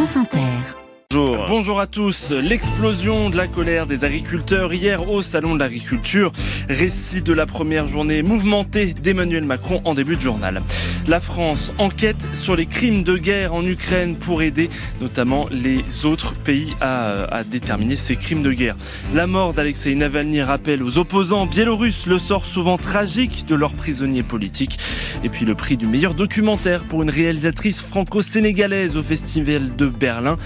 France 0.00 0.16
Inter. 0.16 0.79
Bonjour. 1.12 1.46
Bonjour 1.48 1.80
à 1.80 1.88
tous. 1.88 2.30
L'explosion 2.30 3.30
de 3.30 3.36
la 3.36 3.48
colère 3.48 3.88
des 3.88 4.04
agriculteurs 4.04 4.72
hier 4.72 5.10
au 5.10 5.22
Salon 5.22 5.54
de 5.54 5.58
l'Agriculture. 5.58 6.30
Récit 6.68 7.20
de 7.20 7.32
la 7.32 7.46
première 7.46 7.88
journée 7.88 8.22
mouvementée 8.22 8.94
d'Emmanuel 8.94 9.42
Macron 9.42 9.80
en 9.84 9.94
début 9.94 10.14
de 10.14 10.20
journal. 10.20 10.62
La 11.08 11.18
France 11.18 11.72
enquête 11.78 12.28
sur 12.32 12.54
les 12.54 12.66
crimes 12.66 13.02
de 13.02 13.16
guerre 13.16 13.54
en 13.54 13.66
Ukraine 13.66 14.14
pour 14.14 14.40
aider 14.40 14.68
notamment 15.00 15.48
les 15.50 16.06
autres 16.06 16.34
pays 16.34 16.76
à, 16.80 17.24
à 17.24 17.42
déterminer 17.42 17.96
ces 17.96 18.14
crimes 18.14 18.44
de 18.44 18.52
guerre. 18.52 18.76
La 19.12 19.26
mort 19.26 19.52
d'Alexei 19.52 19.96
Navalny 19.96 20.42
rappelle 20.42 20.84
aux 20.84 20.96
opposants 20.98 21.46
biélorusses 21.46 22.06
le 22.06 22.20
sort 22.20 22.44
souvent 22.44 22.78
tragique 22.78 23.46
de 23.48 23.56
leurs 23.56 23.72
prisonniers 23.72 24.22
politiques. 24.22 24.78
Et 25.24 25.28
puis 25.28 25.44
le 25.44 25.56
prix 25.56 25.76
du 25.76 25.86
meilleur 25.86 26.14
documentaire 26.14 26.84
pour 26.84 27.02
une 27.02 27.10
réalisatrice 27.10 27.82
franco-sénégalaise 27.82 28.96
au 28.96 29.02
Festival 29.02 29.74
de 29.74 29.86
Berlin. 29.86 30.38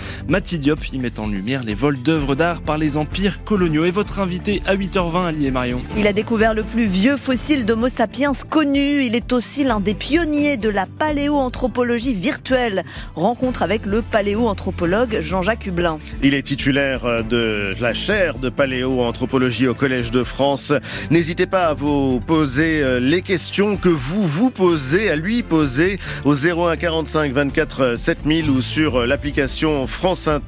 Diop 0.59 0.93
y 0.93 0.99
met 0.99 1.19
en 1.19 1.27
lumière 1.27 1.63
les 1.65 1.75
vols 1.75 2.01
d'œuvres 2.01 2.35
d'art 2.35 2.63
par 2.63 2.79
les 2.79 2.97
empires 2.97 3.45
coloniaux. 3.45 3.85
Et 3.85 3.91
votre 3.91 4.21
invité 4.21 4.63
à 4.67 4.77
8h20, 4.77 5.27
Ali 5.27 5.47
et 5.47 5.51
Marion. 5.51 5.81
Il 5.97 6.07
a 6.07 6.13
découvert 6.13 6.55
le 6.55 6.63
plus 6.63 6.87
vieux 6.87 7.17
fossile 7.17 7.65
d'Homo 7.65 7.89
sapiens 7.89 8.33
connu. 8.49 9.05
Il 9.05 9.15
est 9.15 9.33
aussi 9.33 9.65
l'un 9.65 9.81
des 9.81 9.95
pionniers 9.95 10.57
de 10.57 10.69
la 10.69 10.87
paléoanthropologie 10.87 12.15
virtuelle. 12.15 12.85
Rencontre 13.15 13.63
avec 13.63 13.87
le 13.87 14.03
paléoanthropologue 14.03 15.19
Jean-Jacques 15.21 15.67
Hublin. 15.67 15.99
Il 16.23 16.35
est 16.35 16.43
titulaire 16.43 17.25
de 17.25 17.75
la 17.81 17.95
chaire 17.95 18.39
de 18.39 18.49
paléoanthropologie 18.49 19.67
au 19.67 19.75
Collège 19.75 20.11
de 20.11 20.25
France. 20.25 20.73
N'hésitez 21.11 21.47
pas 21.47 21.67
à 21.67 21.75
vous 21.75 22.21
poser 22.21 23.01
les 23.01 23.23
questions 23.23 23.77
que 23.77 23.89
vous 23.89 24.25
vous 24.25 24.51
posez, 24.51 25.11
à 25.11 25.17
lui 25.17 25.43
poser 25.43 25.99
au 26.25 26.35
01 26.35 26.77
45 26.77 27.33
24 27.33 27.97
7000 27.99 28.51
ou 28.51 28.63
sur 28.63 29.07
l'application 29.07 29.87
France 29.87 30.29
Inter 30.29 30.44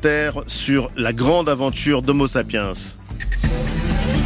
sur 0.46 0.90
la 0.96 1.12
grande 1.12 1.48
aventure 1.48 2.02
d'Homo 2.02 2.26
sapiens. 2.26 2.72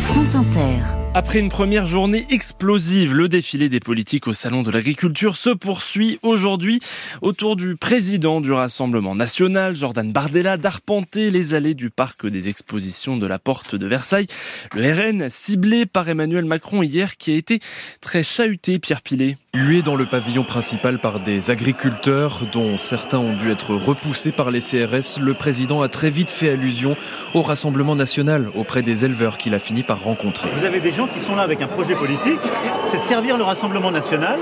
France 0.05 0.34
Inter. 0.34 1.00
Après 1.12 1.41
une 1.41 1.48
première 1.48 1.89
journée 1.89 2.25
explosive, 2.30 3.16
le 3.16 3.28
défilé 3.28 3.69
des 3.69 3.80
politiques 3.80 4.28
au 4.28 4.33
Salon 4.33 4.62
de 4.62 4.70
l'Agriculture 4.70 5.34
se 5.34 5.50
poursuit 5.50 6.20
aujourd'hui 6.22 6.78
autour 7.20 7.56
du 7.56 7.75
président 7.75 8.41
du 8.41 8.52
Rassemblement 8.52 9.17
national, 9.17 9.75
Jordan 9.75 10.12
Bardella, 10.12 10.56
d'arpenter 10.56 11.33
les 11.33 11.55
allées 11.55 11.75
du 11.75 11.91
parc 11.91 12.28
des 12.28 12.48
expositions 12.48 13.17
de 13.17 13.27
la 13.27 13.41
Porte 13.41 13.75
de 13.75 13.89
Versailles. 13.89 14.28
Le 14.77 14.92
RN 14.92 15.28
ciblé 15.28 15.84
par 15.84 16.08
Emmanuel 16.08 16.44
Macron 16.44 16.80
hier 16.84 17.17
qui 17.17 17.33
a 17.33 17.34
été 17.34 17.58
très 18.00 18.22
chahuté, 18.22 18.78
Pierre 18.78 19.02
Pilet. 19.02 19.36
Hué 19.52 19.83
dans 19.83 19.97
le 19.97 20.06
pavillon 20.06 20.45
principal 20.45 21.00
par 21.00 21.19
des 21.19 21.50
agriculteurs 21.50 22.42
dont 22.52 22.78
certains 22.78 23.19
ont 23.19 23.34
dû 23.34 23.50
être 23.50 23.74
repoussés 23.74 24.30
par 24.30 24.52
les 24.52 24.61
CRS, 24.61 25.19
le 25.20 25.34
président 25.34 25.83
a 25.83 25.89
très 25.89 26.08
vite 26.08 26.30
fait 26.30 26.50
allusion 26.50 26.97
au 27.34 27.42
Rassemblement 27.42 27.97
national 27.97 28.48
auprès 28.55 28.84
des 28.84 29.05
éleveurs 29.05 29.39
qu'il 29.39 29.55
a 29.55 29.58
fini 29.58 29.83
par 29.83 30.05
rencontrer. 30.05 30.48
Vous 30.56 30.64
avez 30.64 30.78
des 30.78 31.00
gens 31.01 31.06
qui 31.06 31.20
sont 31.20 31.34
là 31.34 31.43
avec 31.43 31.62
un 31.62 31.67
projet 31.67 31.95
politique, 31.95 32.41
c'est 32.89 32.98
de 32.98 33.05
servir 33.05 33.39
le 33.39 33.45
Rassemblement 33.45 33.91
national, 33.91 34.39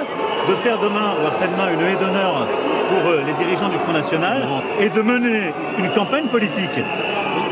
de 0.48 0.54
faire 0.56 0.78
demain 0.78 1.14
ou 1.22 1.26
après-demain 1.26 1.72
une 1.72 1.80
haie 1.86 1.96
d'honneur 1.96 2.46
pour 2.90 3.12
les 3.12 3.32
dirigeants 3.34 3.68
du 3.68 3.78
Front 3.78 3.92
National 3.92 4.42
et 4.80 4.88
de 4.88 5.00
mener 5.02 5.52
une 5.78 5.90
campagne 5.90 6.26
politique. 6.26 6.78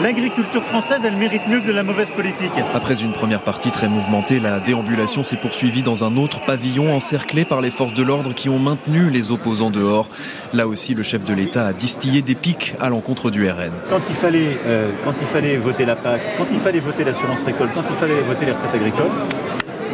L'agriculture 0.02 0.62
française, 0.62 1.00
elle 1.04 1.16
mérite 1.16 1.42
mieux 1.48 1.60
que 1.60 1.66
de 1.66 1.72
la 1.72 1.82
mauvaise 1.82 2.10
politique. 2.10 2.50
Après 2.74 3.00
une 3.02 3.12
première 3.12 3.40
partie 3.40 3.70
très 3.70 3.88
mouvementée, 3.88 4.38
la 4.38 4.60
déambulation 4.60 5.22
s'est 5.22 5.36
poursuivie 5.36 5.82
dans 5.82 6.04
un 6.04 6.16
autre 6.16 6.44
pavillon 6.44 6.94
encerclé 6.94 7.44
par 7.44 7.60
les 7.60 7.70
forces 7.70 7.94
de 7.94 8.02
l'ordre 8.02 8.34
qui 8.34 8.48
ont 8.48 8.58
maintenu 8.58 9.10
les 9.10 9.30
opposants 9.30 9.70
dehors. 9.70 10.08
Là 10.52 10.66
aussi, 10.66 10.94
le 10.94 11.02
chef 11.02 11.24
de 11.24 11.34
l'État 11.34 11.66
a 11.66 11.72
distillé 11.72 12.22
des 12.22 12.34
pics 12.34 12.74
à 12.80 12.88
l'encontre 12.88 13.30
du 13.30 13.48
RN. 13.48 13.72
Quand 13.88 14.00
il 14.08 14.14
fallait, 14.14 14.58
euh, 14.66 14.90
quand 15.04 15.14
il 15.20 15.26
fallait 15.26 15.56
voter 15.56 15.84
la 15.84 15.96
PAC, 15.96 16.20
quand 16.36 16.46
il 16.50 16.58
fallait 16.58 16.80
voter 16.80 17.04
l'assurance 17.04 17.42
récolte, 17.44 17.72
quand 17.74 17.84
il 17.88 17.96
fallait 17.96 18.20
voter 18.20 18.46
les 18.46 18.52
retraites 18.52 18.74
agricoles, 18.74 19.10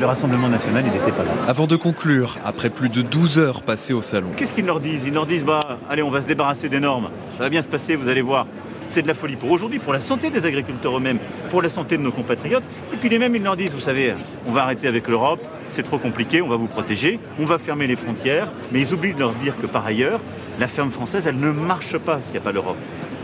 le 0.01 0.07
Rassemblement 0.07 0.48
national, 0.48 0.83
il 0.85 0.92
n'était 0.92 1.13
pas 1.13 1.23
là. 1.23 1.30
Avant 1.47 1.69
de 1.69 1.77
conclure, 1.77 2.39
après 2.45 2.70
plus 2.70 2.89
de 2.89 3.03
12 3.03 3.39
heures 3.39 3.63
passées 3.63 3.92
au 3.92 4.03
salon. 4.03 4.30
Qu'est-ce 4.36 4.53
qu'ils 4.53 4.67
leur 4.67 4.80
disent? 4.80 5.05
Ils 5.07 5.14
leur 5.14 5.27
disent, 5.27 5.45
bah, 5.45 5.61
allez, 5.89 6.03
on 6.03 6.11
va 6.11 6.20
se 6.20 6.27
débarrasser 6.27 6.69
des 6.69 6.80
normes. 6.80 7.09
Ça 7.36 7.45
va 7.45 7.48
bien 7.51 7.63
se 7.63 7.69
passer, 7.69 7.95
vous 7.95 8.09
allez 8.09 8.20
voir 8.20 8.47
c'est 8.92 9.03
de 9.03 9.08
la 9.08 9.14
folie 9.14 9.36
pour 9.36 9.51
aujourd'hui, 9.51 9.79
pour 9.79 9.95
la 9.95 10.01
santé 10.01 10.29
des 10.29 10.45
agriculteurs 10.45 10.98
eux-mêmes, 10.98 11.19
pour 11.51 11.63
la 11.63 11.70
santé 11.70 11.97
de 11.97 12.03
nos 12.03 12.13
compatriotes. 12.13 12.63
Et 12.92 12.97
puis 12.97 13.08
les 13.08 13.19
mêmes, 13.19 13.35
ils 13.35 13.42
leur 13.42 13.57
disent, 13.57 13.73
vous 13.73 13.80
savez, 13.80 14.13
on 14.47 14.53
va 14.53 14.64
arrêter 14.64 14.86
avec 14.86 15.08
l'Europe, 15.08 15.41
c'est 15.69 15.83
trop 15.83 15.98
compliqué, 15.98 16.42
on 16.42 16.48
va 16.48 16.57
vous 16.57 16.67
protéger, 16.67 17.19
on 17.41 17.47
va 17.47 17.57
fermer 17.57 17.86
les 17.86 17.97
frontières, 17.97 18.48
mais 18.70 18.83
ils 18.83 18.92
oublient 18.92 19.14
de 19.14 19.20
leur 19.20 19.33
dire 19.33 19.57
que 19.58 19.67
par 19.67 19.86
ailleurs, 19.86 20.20
la 20.61 20.69
ferme 20.69 20.91
française, 20.91 21.27
elle 21.27 21.39
ne 21.39 21.51
marche 21.51 21.97
pas 21.97 22.20
s'il 22.20 22.33
n'y 22.33 22.39
a 22.39 22.42
pas 22.42 22.53
l'Europe. 22.53 22.77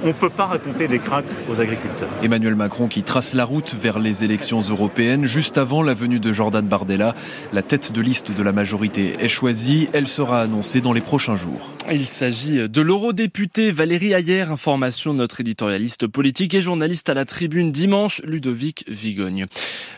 On 0.02 0.08
ne 0.08 0.12
peut 0.12 0.30
pas 0.30 0.46
raconter 0.46 0.86
des 0.86 1.00
cracks 1.00 1.24
aux 1.50 1.60
agriculteurs. 1.60 2.08
Emmanuel 2.22 2.54
Macron 2.54 2.86
qui 2.86 3.02
trace 3.02 3.34
la 3.34 3.44
route 3.44 3.74
vers 3.74 3.98
les 3.98 4.22
élections 4.22 4.60
européennes 4.60 5.24
juste 5.24 5.58
avant 5.58 5.82
la 5.82 5.94
venue 5.94 6.20
de 6.20 6.32
Jordan 6.32 6.66
Bardella. 6.66 7.14
La 7.52 7.62
tête 7.62 7.92
de 7.92 8.00
liste 8.00 8.30
de 8.30 8.42
la 8.42 8.52
majorité 8.52 9.14
est 9.18 9.28
choisie. 9.28 9.88
Elle 9.92 10.06
sera 10.06 10.42
annoncée 10.42 10.80
dans 10.80 10.92
les 10.92 11.00
prochains 11.00 11.34
jours. 11.34 11.60
Il 11.90 12.06
s'agit 12.06 12.68
de 12.68 12.80
l'eurodéputé 12.80 13.72
Valérie 13.72 14.12
Ayer, 14.12 14.42
information 14.42 15.14
de 15.14 15.18
notre 15.18 15.40
éditorialiste 15.40 16.06
politique 16.06 16.54
et 16.54 16.60
journaliste 16.60 17.08
à 17.08 17.14
la 17.14 17.24
tribune 17.24 17.72
dimanche, 17.72 18.20
Ludovic 18.24 18.84
Vigogne. 18.88 19.46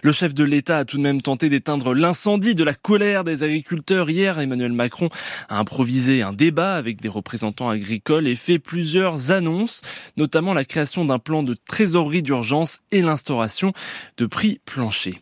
Le 0.03 0.13
chef 0.13 0.33
de 0.33 0.45
l'État 0.45 0.79
a 0.79 0.85
tout 0.85 0.97
de 0.97 1.03
même 1.03 1.21
tenté 1.21 1.49
d'éteindre 1.49 1.93
l'incendie 1.93 2.55
de 2.55 2.65
la 2.65 2.75
colère 2.75 3.25
des 3.25 3.43
agriculteurs. 3.43 4.09
Hier, 4.09 4.39
Emmanuel 4.39 4.73
Macron 4.73 5.09
a 5.49 5.59
improvisé 5.59 6.23
un 6.23 6.33
débat 6.33 6.77
avec 6.77 7.01
des 7.03 7.09
représentants 7.09 7.69
agricoles 7.69 8.29
et 8.29 8.37
fait 8.37 8.59
plusieurs 8.59 9.31
annonces 9.31 9.83
notamment 10.17 10.55
la 10.55 10.65
création 10.65 11.05
d'un 11.05 11.19
plan 11.19 11.43
de 11.43 11.57
trésorerie 11.67 12.23
d'urgence 12.23 12.79
et 12.93 13.03
l'instauration 13.03 13.73
de 14.17 14.27
prix 14.27 14.61
planchers. 14.65 15.21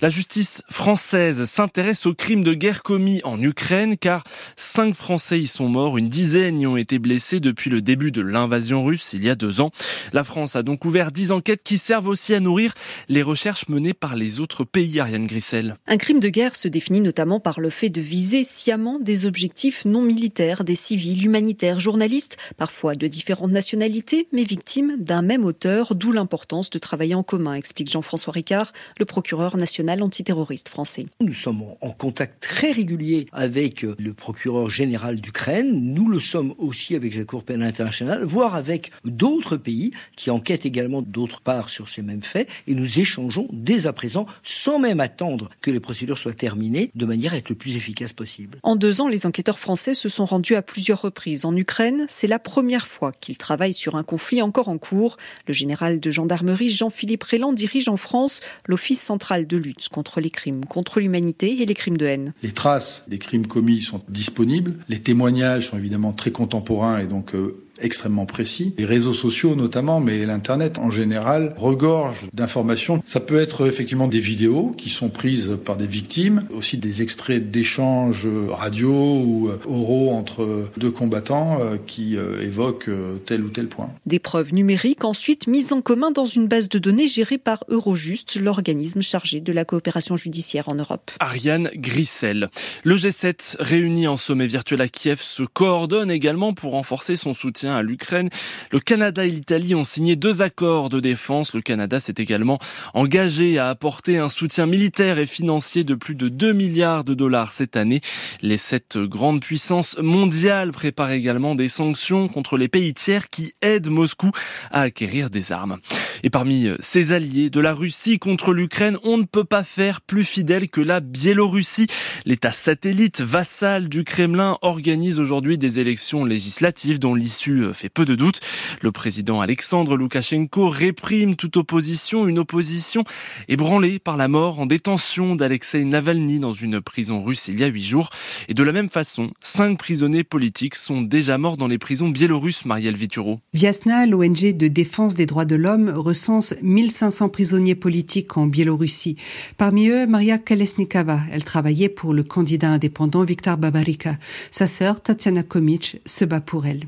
La 0.00 0.08
justice 0.08 0.62
française 0.70 1.44
s'intéresse 1.44 2.06
aux 2.06 2.14
crimes 2.14 2.42
de 2.42 2.54
guerre 2.54 2.82
commis 2.82 3.20
en 3.24 3.40
Ukraine 3.40 3.98
car 3.98 4.24
cinq 4.56 4.94
Français 4.94 5.40
y 5.40 5.46
sont 5.46 5.68
morts, 5.68 5.98
une 5.98 6.08
dizaine 6.08 6.58
y 6.58 6.66
ont 6.66 6.78
été 6.78 6.98
blessés 6.98 7.38
depuis 7.38 7.68
le 7.68 7.82
début 7.82 8.10
de 8.10 8.22
l'invasion 8.22 8.82
russe 8.82 9.10
il 9.12 9.24
y 9.24 9.28
a 9.28 9.34
deux 9.34 9.60
ans. 9.60 9.70
La 10.12 10.24
France 10.24 10.56
a 10.56 10.62
donc 10.62 10.84
ouvert 10.84 11.10
dix 11.10 11.32
enquêtes 11.32 11.62
qui 11.62 11.76
servent 11.76 12.06
aussi 12.08 12.34
à 12.34 12.40
nourrir 12.40 12.72
les 13.08 13.22
recherches 13.22 13.68
menées 13.68 13.92
par 13.92 14.16
les 14.16 14.40
autres 14.40 14.64
pays, 14.64 15.00
Ariane 15.00 15.26
Grissel. 15.26 15.76
Un 15.86 15.96
crime 15.96 16.20
de 16.20 16.28
guerre 16.28 16.56
se 16.56 16.68
définit 16.68 17.00
notamment 17.00 17.40
par 17.40 17.60
le 17.60 17.70
fait 17.70 17.90
de 17.90 18.00
viser 18.00 18.44
sciemment 18.44 18.98
des 19.00 19.26
objectifs 19.26 19.84
non 19.84 20.02
militaires, 20.02 20.64
des 20.64 20.74
civils, 20.74 21.24
humanitaires, 21.24 21.80
journalistes, 21.80 22.36
parfois 22.56 22.94
de 22.94 23.06
différentes 23.06 23.52
nationalités 23.52 24.09
mais 24.32 24.44
victimes 24.44 24.96
d'un 24.98 25.22
même 25.22 25.44
auteur, 25.44 25.94
d'où 25.94 26.12
l'importance 26.12 26.70
de 26.70 26.78
travailler 26.78 27.14
en 27.14 27.22
commun, 27.22 27.54
explique 27.54 27.90
Jean-François 27.90 28.32
Ricard, 28.32 28.72
le 28.98 29.04
procureur 29.04 29.56
national 29.56 30.02
antiterroriste 30.02 30.68
français. 30.68 31.06
Nous 31.20 31.34
sommes 31.34 31.62
en 31.80 31.90
contact 31.90 32.42
très 32.42 32.72
régulier 32.72 33.26
avec 33.32 33.82
le 33.82 34.12
procureur 34.12 34.68
général 34.68 35.20
d'Ukraine, 35.20 35.94
nous 35.94 36.08
le 36.08 36.20
sommes 36.20 36.54
aussi 36.58 36.94
avec 36.94 37.14
la 37.14 37.24
Cour 37.24 37.44
pénale 37.44 37.68
internationale, 37.68 38.24
voire 38.24 38.54
avec 38.54 38.90
d'autres 39.04 39.56
pays 39.56 39.92
qui 40.16 40.30
enquêtent 40.30 40.66
également 40.66 41.02
d'autre 41.02 41.40
part 41.40 41.68
sur 41.68 41.88
ces 41.88 42.02
mêmes 42.02 42.22
faits, 42.22 42.48
et 42.66 42.74
nous 42.74 42.98
échangeons 42.98 43.48
dès 43.52 43.86
à 43.86 43.92
présent, 43.92 44.26
sans 44.42 44.78
même 44.78 45.00
attendre 45.00 45.50
que 45.60 45.70
les 45.70 45.80
procédures 45.80 46.18
soient 46.18 46.32
terminées, 46.32 46.90
de 46.94 47.06
manière 47.06 47.34
à 47.34 47.36
être 47.36 47.48
le 47.48 47.54
plus 47.54 47.76
efficace 47.76 48.12
possible. 48.12 48.58
En 48.62 48.76
deux 48.76 49.00
ans, 49.00 49.08
les 49.08 49.26
enquêteurs 49.26 49.58
français 49.58 49.94
se 49.94 50.08
sont 50.08 50.24
rendus 50.24 50.54
à 50.54 50.62
plusieurs 50.62 51.02
reprises 51.02 51.44
en 51.44 51.56
Ukraine. 51.56 52.06
C'est 52.08 52.26
la 52.26 52.38
première 52.38 52.86
fois 52.86 53.12
qu'ils 53.12 53.38
travaillent 53.38 53.74
sur 53.74 53.94
un 53.94 53.99
un 54.00 54.02
conflit 54.02 54.42
encore 54.42 54.68
en 54.68 54.78
cours. 54.78 55.16
Le 55.46 55.54
général 55.54 56.00
de 56.00 56.10
gendarmerie 56.10 56.70
Jean-Philippe 56.70 57.22
Réland 57.22 57.52
dirige 57.52 57.88
en 57.88 57.96
France 57.96 58.40
l'Office 58.66 59.00
central 59.00 59.46
de 59.46 59.56
lutte 59.56 59.88
contre 59.88 60.20
les 60.20 60.30
crimes 60.30 60.64
contre 60.64 61.00
l'humanité 61.00 61.62
et 61.62 61.66
les 61.66 61.74
crimes 61.74 61.96
de 61.96 62.06
haine. 62.06 62.32
Les 62.42 62.52
traces 62.52 63.04
des 63.08 63.18
crimes 63.18 63.46
commis 63.46 63.82
sont 63.82 64.02
disponibles. 64.08 64.76
Les 64.88 65.00
témoignages 65.00 65.68
sont 65.68 65.78
évidemment 65.78 66.12
très 66.12 66.30
contemporains 66.30 66.98
et 66.98 67.06
donc 67.06 67.34
euh, 67.34 67.62
extrêmement 67.82 68.26
précis. 68.26 68.74
Les 68.78 68.84
réseaux 68.84 69.14
sociaux 69.14 69.54
notamment, 69.54 70.00
mais 70.00 70.24
l'Internet 70.26 70.78
en 70.78 70.90
général, 70.90 71.54
regorge 71.56 72.26
d'informations. 72.32 73.02
Ça 73.04 73.20
peut 73.20 73.38
être 73.38 73.66
effectivement 73.66 74.08
des 74.08 74.20
vidéos 74.20 74.72
qui 74.76 74.88
sont 74.88 75.08
prises 75.08 75.58
par 75.64 75.76
des 75.76 75.86
victimes, 75.86 76.42
aussi 76.54 76.78
des 76.78 77.02
extraits 77.02 77.50
d'échanges 77.50 78.28
radio 78.50 78.90
ou 78.90 79.50
oraux 79.66 80.10
entre 80.10 80.68
deux 80.76 80.90
combattants 80.90 81.58
euh, 81.60 81.76
qui 81.86 82.16
euh, 82.16 82.42
évoquent 82.42 82.88
euh, 82.88 83.16
tel 83.26 83.42
ou 83.42 83.48
tel 83.48 83.68
point. 83.68 83.90
Des 84.06 84.18
preuves 84.18 84.54
numériques 84.54 85.04
ensuite 85.04 85.46
mises 85.46 85.72
en 85.72 85.80
commun 85.80 86.10
dans 86.10 86.24
une 86.24 86.46
base 86.46 86.68
de 86.68 86.78
données 86.78 87.08
gérée 87.08 87.38
par 87.38 87.64
Eurojust, 87.68 88.36
l'organisme 88.40 89.02
chargé 89.02 89.40
de 89.40 89.52
la 89.52 89.64
coopération 89.64 90.16
judiciaire 90.16 90.68
en 90.68 90.74
Europe. 90.74 91.10
Ariane 91.20 91.70
Grissel. 91.74 92.50
Le 92.84 92.96
G7 92.96 93.56
réuni 93.58 94.06
en 94.06 94.16
sommet 94.16 94.46
virtuel 94.46 94.80
à 94.80 94.88
Kiev 94.88 95.20
se 95.22 95.42
coordonne 95.42 96.10
également 96.10 96.52
pour 96.52 96.72
renforcer 96.72 97.16
son 97.16 97.34
soutien 97.34 97.69
soutien 97.70 97.76
à 97.76 97.82
l'Ukraine. 97.82 98.30
Le 98.72 98.80
Canada 98.80 99.24
et 99.24 99.30
l'Italie 99.30 99.74
ont 99.74 99.84
signé 99.84 100.16
deux 100.16 100.42
accords 100.42 100.88
de 100.88 101.00
défense. 101.00 101.54
Le 101.54 101.62
Canada 101.62 102.00
s'est 102.00 102.14
également 102.18 102.58
engagé 102.94 103.58
à 103.58 103.68
apporter 103.68 104.18
un 104.18 104.28
soutien 104.28 104.66
militaire 104.66 105.18
et 105.18 105.26
financier 105.26 105.84
de 105.84 105.94
plus 105.94 106.14
de 106.14 106.28
2 106.28 106.52
milliards 106.52 107.04
de 107.04 107.14
dollars 107.14 107.52
cette 107.52 107.76
année. 107.76 108.00
Les 108.42 108.56
sept 108.56 108.98
grandes 108.98 109.40
puissances 109.40 109.96
mondiales 109.98 110.72
préparent 110.72 111.12
également 111.12 111.54
des 111.54 111.68
sanctions 111.68 112.28
contre 112.28 112.56
les 112.56 112.68
pays 112.68 112.94
tiers 112.94 113.30
qui 113.30 113.54
aident 113.62 113.88
Moscou 113.88 114.30
à 114.70 114.82
acquérir 114.82 115.30
des 115.30 115.52
armes. 115.52 115.78
Et 116.22 116.30
parmi 116.30 116.68
ses 116.80 117.12
alliés 117.12 117.50
de 117.50 117.60
la 117.60 117.72
Russie 117.72 118.18
contre 118.18 118.52
l'Ukraine, 118.52 118.98
on 119.04 119.16
ne 119.16 119.24
peut 119.24 119.44
pas 119.44 119.64
faire 119.64 120.00
plus 120.00 120.24
fidèle 120.24 120.68
que 120.68 120.80
la 120.80 121.00
Biélorussie. 121.00 121.86
L'État 122.26 122.50
satellite 122.50 123.22
vassal 123.22 123.88
du 123.88 124.04
Kremlin 124.04 124.58
organise 124.60 125.18
aujourd'hui 125.18 125.56
des 125.56 125.80
élections 125.80 126.24
législatives 126.24 126.98
dont 126.98 127.14
l'issue 127.14 127.59
fait 127.72 127.88
peu 127.88 128.04
de 128.04 128.14
doute. 128.14 128.40
Le 128.82 128.92
président 128.92 129.40
Alexandre 129.40 129.96
Loukachenko 129.96 130.68
réprime 130.68 131.36
toute 131.36 131.56
opposition, 131.56 132.26
une 132.26 132.38
opposition 132.38 133.04
ébranlée 133.48 133.98
par 133.98 134.16
la 134.16 134.28
mort 134.28 134.60
en 134.60 134.66
détention 134.66 135.34
d'Alexei 135.34 135.84
Navalny 135.84 136.40
dans 136.40 136.52
une 136.52 136.80
prison 136.80 137.22
russe 137.22 137.48
il 137.48 137.58
y 137.58 137.64
a 137.64 137.68
huit 137.68 137.82
jours. 137.82 138.10
Et 138.48 138.54
de 138.54 138.62
la 138.62 138.72
même 138.72 138.88
façon, 138.88 139.30
cinq 139.40 139.78
prisonniers 139.78 140.24
politiques 140.24 140.74
sont 140.74 141.02
déjà 141.02 141.38
morts 141.38 141.56
dans 141.56 141.68
les 141.68 141.78
prisons 141.78 142.08
biélorusses, 142.08 142.64
Marielle 142.64 142.96
Vituro. 142.96 143.40
Viasna, 143.54 144.06
l'ONG 144.06 144.56
de 144.56 144.68
défense 144.68 145.14
des 145.14 145.26
droits 145.26 145.44
de 145.44 145.56
l'homme, 145.56 145.90
recense 145.94 146.54
1500 146.62 147.28
prisonniers 147.28 147.74
politiques 147.74 148.36
en 148.36 148.46
Biélorussie. 148.46 149.16
Parmi 149.56 149.88
eux, 149.88 150.06
Maria 150.06 150.38
Kalesnikava. 150.38 151.20
Elle 151.32 151.44
travaillait 151.44 151.88
pour 151.88 152.14
le 152.14 152.22
candidat 152.22 152.70
indépendant 152.70 153.24
Viktor 153.24 153.56
Babarika. 153.56 154.16
Sa 154.50 154.66
sœur, 154.66 155.00
Tatiana 155.02 155.42
Komic, 155.42 156.00
se 156.06 156.24
bat 156.24 156.40
pour 156.40 156.66
elle. 156.66 156.84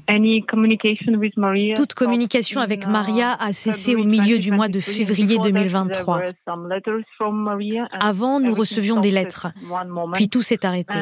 Toute 1.76 1.94
communication 1.94 2.60
avec 2.60 2.86
Maria 2.86 3.32
a 3.34 3.52
cessé 3.52 3.94
au 3.94 4.04
milieu 4.04 4.38
du 4.38 4.50
mois 4.52 4.68
de 4.68 4.80
février 4.80 5.38
2023. 5.38 6.22
Avant, 8.00 8.40
nous 8.40 8.54
recevions 8.54 9.00
des 9.00 9.10
lettres, 9.10 9.48
puis 10.14 10.28
tout 10.28 10.42
s'est 10.42 10.64
arrêté. 10.64 10.98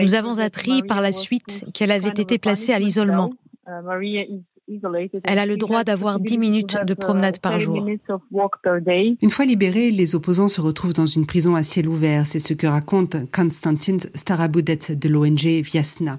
Nous 0.00 0.14
avons 0.14 0.38
appris 0.38 0.82
par 0.82 1.00
la 1.00 1.12
suite 1.12 1.66
qu'elle 1.74 1.90
avait 1.90 2.08
été 2.10 2.38
placée 2.38 2.72
à 2.72 2.78
l'isolement. 2.78 3.32
Elle 5.24 5.38
a 5.38 5.46
le 5.46 5.56
droit 5.56 5.84
d'avoir 5.84 6.20
10 6.20 6.38
minutes 6.38 6.76
de 6.86 6.94
promenade 6.94 7.38
par 7.38 7.60
jour. 7.60 7.86
Une 7.86 9.30
fois 9.30 9.44
libérés, 9.44 9.90
les 9.90 10.14
opposants 10.14 10.48
se 10.48 10.60
retrouvent 10.60 10.94
dans 10.94 11.06
une 11.06 11.26
prison 11.26 11.54
à 11.54 11.62
ciel 11.62 11.88
ouvert. 11.88 12.26
C'est 12.26 12.38
ce 12.38 12.54
que 12.54 12.66
raconte 12.66 13.16
Konstantin 13.30 13.98
Starabudet 14.14 14.96
de 14.96 15.08
l'ONG 15.08 15.60
Viasna. 15.62 16.18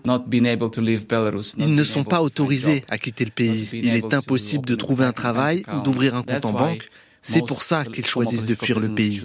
Ils 1.57 1.75
ne 1.75 1.83
sont 1.83 2.03
pas 2.03 2.21
autorisés 2.21 2.83
à 2.89 2.97
quitter 2.97 3.25
le 3.25 3.31
pays. 3.31 3.69
Il 3.73 3.95
est 3.95 4.13
impossible 4.13 4.65
de 4.65 4.75
trouver 4.75 5.05
un 5.05 5.11
travail 5.11 5.63
ou 5.75 5.81
d'ouvrir 5.81 6.15
un 6.15 6.21
compte 6.23 6.45
en 6.45 6.53
banque. 6.53 6.89
C'est 7.27 7.45
pour 7.45 7.63
ça 7.63 7.83
qu'ils 7.83 8.05
choisissent 8.05 8.45
de 8.45 8.53
fuir 8.53 8.79
le 8.79 8.89
pays. 8.89 9.23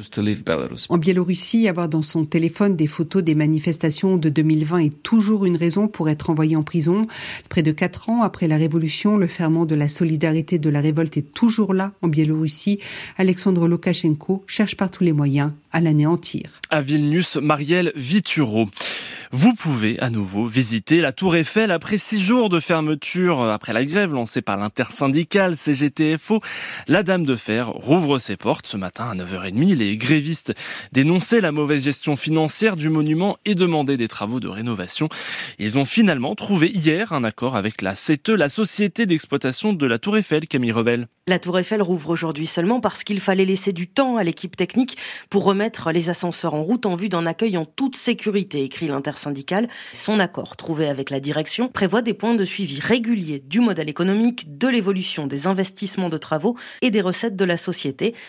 En 0.88 0.96
Biélorussie, 0.96 1.68
avoir 1.68 1.88
dans 1.88 2.02
son 2.02 2.24
téléphone 2.24 2.74
des 2.74 2.86
photos 2.86 3.22
des 3.22 3.34
manifestations 3.34 4.16
de 4.16 4.30
2020 4.30 4.78
est 4.78 5.02
toujours 5.02 5.44
une 5.44 5.56
raison 5.56 5.86
pour 5.86 6.08
être 6.08 6.30
envoyé 6.30 6.56
en 6.56 6.62
prison. 6.62 7.06
Près 7.50 7.62
de 7.62 7.72
quatre 7.72 8.08
ans 8.08 8.22
après 8.22 8.48
la 8.48 8.56
révolution, 8.56 9.18
le 9.18 9.26
ferment 9.26 9.66
de 9.66 9.74
la 9.74 9.88
solidarité 9.88 10.58
de 10.58 10.70
la 10.70 10.80
révolte 10.80 11.18
est 11.18 11.34
toujours 11.34 11.74
là 11.74 11.92
en 12.00 12.08
Biélorussie. 12.08 12.78
Alexandre 13.18 13.68
Loukachenko 13.68 14.44
cherche 14.46 14.76
par 14.76 14.90
tous 14.90 15.04
les 15.04 15.12
moyens 15.12 15.52
à 15.70 15.80
l'anéantir. 15.80 16.60
À 16.70 16.80
Vilnius, 16.80 17.36
Marielle 17.36 17.92
Vituro. 17.94 18.68
Vous 19.32 19.54
pouvez 19.54 19.96
à 20.00 20.10
nouveau 20.10 20.46
visiter 20.46 21.00
la 21.00 21.12
Tour 21.12 21.36
Eiffel 21.36 21.70
après 21.70 21.98
six 21.98 22.20
jours 22.20 22.48
de 22.48 22.58
fermeture 22.58 23.42
après 23.44 23.72
la 23.72 23.84
grève 23.84 24.12
lancée 24.12 24.42
par 24.42 24.56
l'intersyndicale 24.56 25.56
CGTFO. 25.56 26.40
La 26.88 27.04
Dame 27.04 27.24
de 27.24 27.36
Fer 27.36 27.72
rouvre 27.90 28.18
ses 28.18 28.36
portes 28.36 28.68
ce 28.68 28.76
matin 28.76 29.10
à 29.10 29.16
9h30. 29.16 29.74
Les 29.74 29.96
grévistes 29.96 30.54
dénonçaient 30.92 31.40
la 31.40 31.50
mauvaise 31.50 31.82
gestion 31.82 32.14
financière 32.14 32.76
du 32.76 32.88
monument 32.88 33.36
et 33.44 33.56
demandaient 33.56 33.96
des 33.96 34.06
travaux 34.06 34.38
de 34.38 34.46
rénovation. 34.46 35.08
Ils 35.58 35.76
ont 35.76 35.84
finalement 35.84 36.36
trouvé 36.36 36.68
hier 36.68 37.12
un 37.12 37.24
accord 37.24 37.56
avec 37.56 37.82
la 37.82 37.96
CETE, 37.96 38.28
la 38.28 38.48
société 38.48 39.06
d'exploitation 39.06 39.72
de 39.72 39.86
la 39.86 39.98
Tour 39.98 40.18
Eiffel, 40.18 40.46
Camille 40.46 40.70
Revel. 40.70 41.08
La 41.26 41.40
Tour 41.40 41.58
Eiffel 41.58 41.82
rouvre 41.82 42.10
aujourd'hui 42.10 42.46
seulement 42.46 42.80
parce 42.80 43.02
qu'il 43.02 43.20
fallait 43.20 43.44
laisser 43.44 43.72
du 43.72 43.88
temps 43.88 44.16
à 44.16 44.22
l'équipe 44.22 44.56
technique 44.56 44.96
pour 45.28 45.44
remettre 45.44 45.90
les 45.90 46.10
ascenseurs 46.10 46.54
en 46.54 46.62
route 46.62 46.86
en 46.86 46.94
vue 46.94 47.08
d'un 47.08 47.26
accueil 47.26 47.56
en 47.56 47.64
toute 47.64 47.96
sécurité, 47.96 48.62
écrit 48.62 48.86
l'intersyndicale. 48.86 49.68
Son 49.94 50.20
accord 50.20 50.56
trouvé 50.56 50.86
avec 50.86 51.10
la 51.10 51.18
direction 51.18 51.68
prévoit 51.68 52.02
des 52.02 52.14
points 52.14 52.36
de 52.36 52.44
suivi 52.44 52.78
réguliers 52.80 53.42
du 53.44 53.58
modèle 53.58 53.88
économique, 53.88 54.58
de 54.58 54.68
l'évolution 54.68 55.26
des 55.26 55.48
investissements 55.48 56.08
de 56.08 56.18
travaux 56.18 56.56
et 56.82 56.92
des 56.92 57.00
recettes 57.00 57.36
de 57.36 57.44
la 57.44 57.56
société 57.56 57.79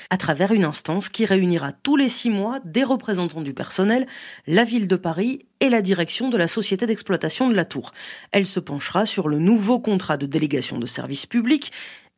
à 0.10 0.18
travers 0.18 0.52
une 0.52 0.66
instance 0.66 1.10
qui 1.10 1.26
réunira 1.26 1.72
tous 1.72 1.96
les 1.96 2.10
six 2.10 2.30
mois 2.30 2.60
des 2.66 2.84
représentants 2.84 3.42
du 3.42 3.54
personnel, 3.54 4.08
la 4.48 4.64
ville 4.64 4.88
de 4.88 4.96
Paris 4.96 5.46
et 5.60 5.70
la 5.70 5.82
direction 5.82 6.30
de 6.30 6.38
la 6.38 6.48
société 6.48 6.86
d'exploitation 6.86 7.50
de 7.50 7.56
la 7.56 7.66
tour. 7.66 7.94
Elle 8.32 8.46
se 8.46 8.60
penchera 8.60 9.06
sur 9.06 9.28
le 9.28 9.40
nouveau 9.40 9.80
contrat 9.80 10.18
de 10.18 10.26
délégation 10.26 10.78
de 10.80 10.86
services 10.86 11.26
publics 11.26 11.72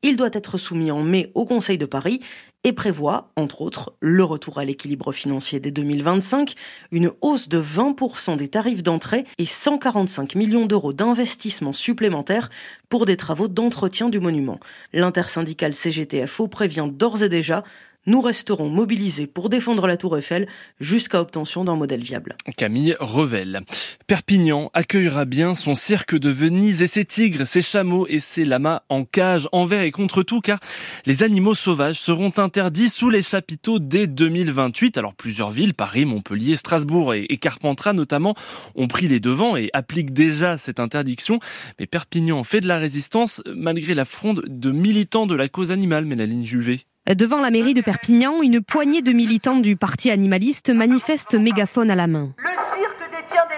il 0.04 0.18
doit 0.18 0.30
être 0.34 0.58
soumis 0.58 0.92
en 0.92 1.02
mai 1.02 1.32
au 1.34 1.46
Conseil 1.46 1.78
de 1.78 1.86
Paris 1.86 2.20
et 2.64 2.74
prévoit, 2.74 3.32
entre 3.36 3.62
autres, 3.62 3.94
le 4.00 4.24
retour 4.24 4.58
à 4.58 4.66
l'équilibre 4.66 5.12
financier 5.12 5.60
dès 5.60 5.72
2025, 5.72 6.54
une 6.92 7.12
hausse 7.22 7.50
de 7.50 7.62
20% 7.62 8.38
des 8.38 8.48
tarifs 8.48 8.84
d'entrée 8.84 9.26
et 9.38 9.46
145 9.46 10.36
millions 10.36 10.66
d'euros 10.66 10.94
d'investissements 10.94 11.74
supplémentaires 11.74 12.50
pour 12.90 13.06
des 13.06 13.18
travaux 13.18 13.48
d'entretien 13.48 14.10
du 14.10 14.20
monument. 14.20 14.60
L'intersyndicale 14.94 15.74
CGTFO 15.74 16.48
prévient 16.48 16.88
d'ores 16.92 17.24
et 17.24 17.30
déjà 17.30 17.64
nous 18.06 18.22
resterons 18.22 18.70
mobilisés 18.70 19.28
pour 19.28 19.50
défendre 19.50 19.88
la 19.88 19.98
Tour 19.98 20.18
Eiffel 20.18 20.48
jusqu'à 20.80 21.22
obtention 21.22 21.64
d'un 21.64 21.76
modèle 21.76 22.04
viable. 22.04 22.36
Camille 22.58 22.96
Revel. 23.00 23.62
Perpignan 24.08 24.70
accueillera 24.74 25.26
bien 25.26 25.56
son 25.56 25.76
cirque 25.76 26.16
de 26.16 26.30
Venise 26.30 26.82
et 26.82 26.88
ses 26.88 27.06
tigres, 27.06 27.48
ses 27.48 27.62
chameaux 27.62 28.06
et 28.08 28.20
ses 28.20 28.46
lamas 28.46 28.84
en 28.90 29.06
cage, 29.06 29.48
envers 29.52 29.84
et 29.84 29.92
contre 29.92 30.24
tout, 30.24 30.42
car 30.42 30.60
les 31.06 31.24
animaux 31.24 31.56
sauvages 31.56 32.00
seront 32.00 32.34
interdits 32.38 32.90
sous 32.90 33.10
les 33.10 33.22
chapiteaux 33.22 33.80
dès 33.80 34.08
2028. 34.08 34.98
Alors 34.98 35.14
plusieurs 35.14 35.52
villes, 35.52 35.74
Paris, 35.74 36.06
Montpellier, 36.06 36.56
Strasbourg 36.56 37.14
et 37.14 37.38
Carpentras 37.38 37.94
notamment, 37.94 38.36
ont 38.76 38.88
pris 38.88 39.08
les 39.08 39.20
devants 39.20 39.56
et 39.56 39.70
appliquent 39.74 40.14
déjà 40.14 40.58
cette 40.58 40.80
interdiction. 40.80 41.40
Mais 41.80 41.88
Perpignan 41.88 42.44
fait 42.44 42.62
de 42.62 42.68
la 42.68 42.78
résistance 42.78 43.42
malgré 43.56 43.94
la 43.94 44.06
fronde 44.06 44.44
de 44.48 44.72
militants 44.72 45.26
de 45.26 45.36
la 45.36 45.48
cause 45.48 45.72
animale, 45.72 46.06
Mélaline 46.06 46.46
Juvet. 46.46 46.82
Devant 47.12 47.42
la 47.42 47.52
mairie 47.52 47.74
de 47.74 47.82
Perpignan, 47.82 48.42
une 48.42 48.62
poignée 48.62 49.02
de 49.02 49.12
militants 49.12 49.60
du 49.60 49.76
parti 49.76 50.10
animaliste 50.10 50.70
manifestent 50.70 51.36
mégaphone 51.36 51.92
à 51.92 51.96
la 51.96 52.08
main. 52.08 52.34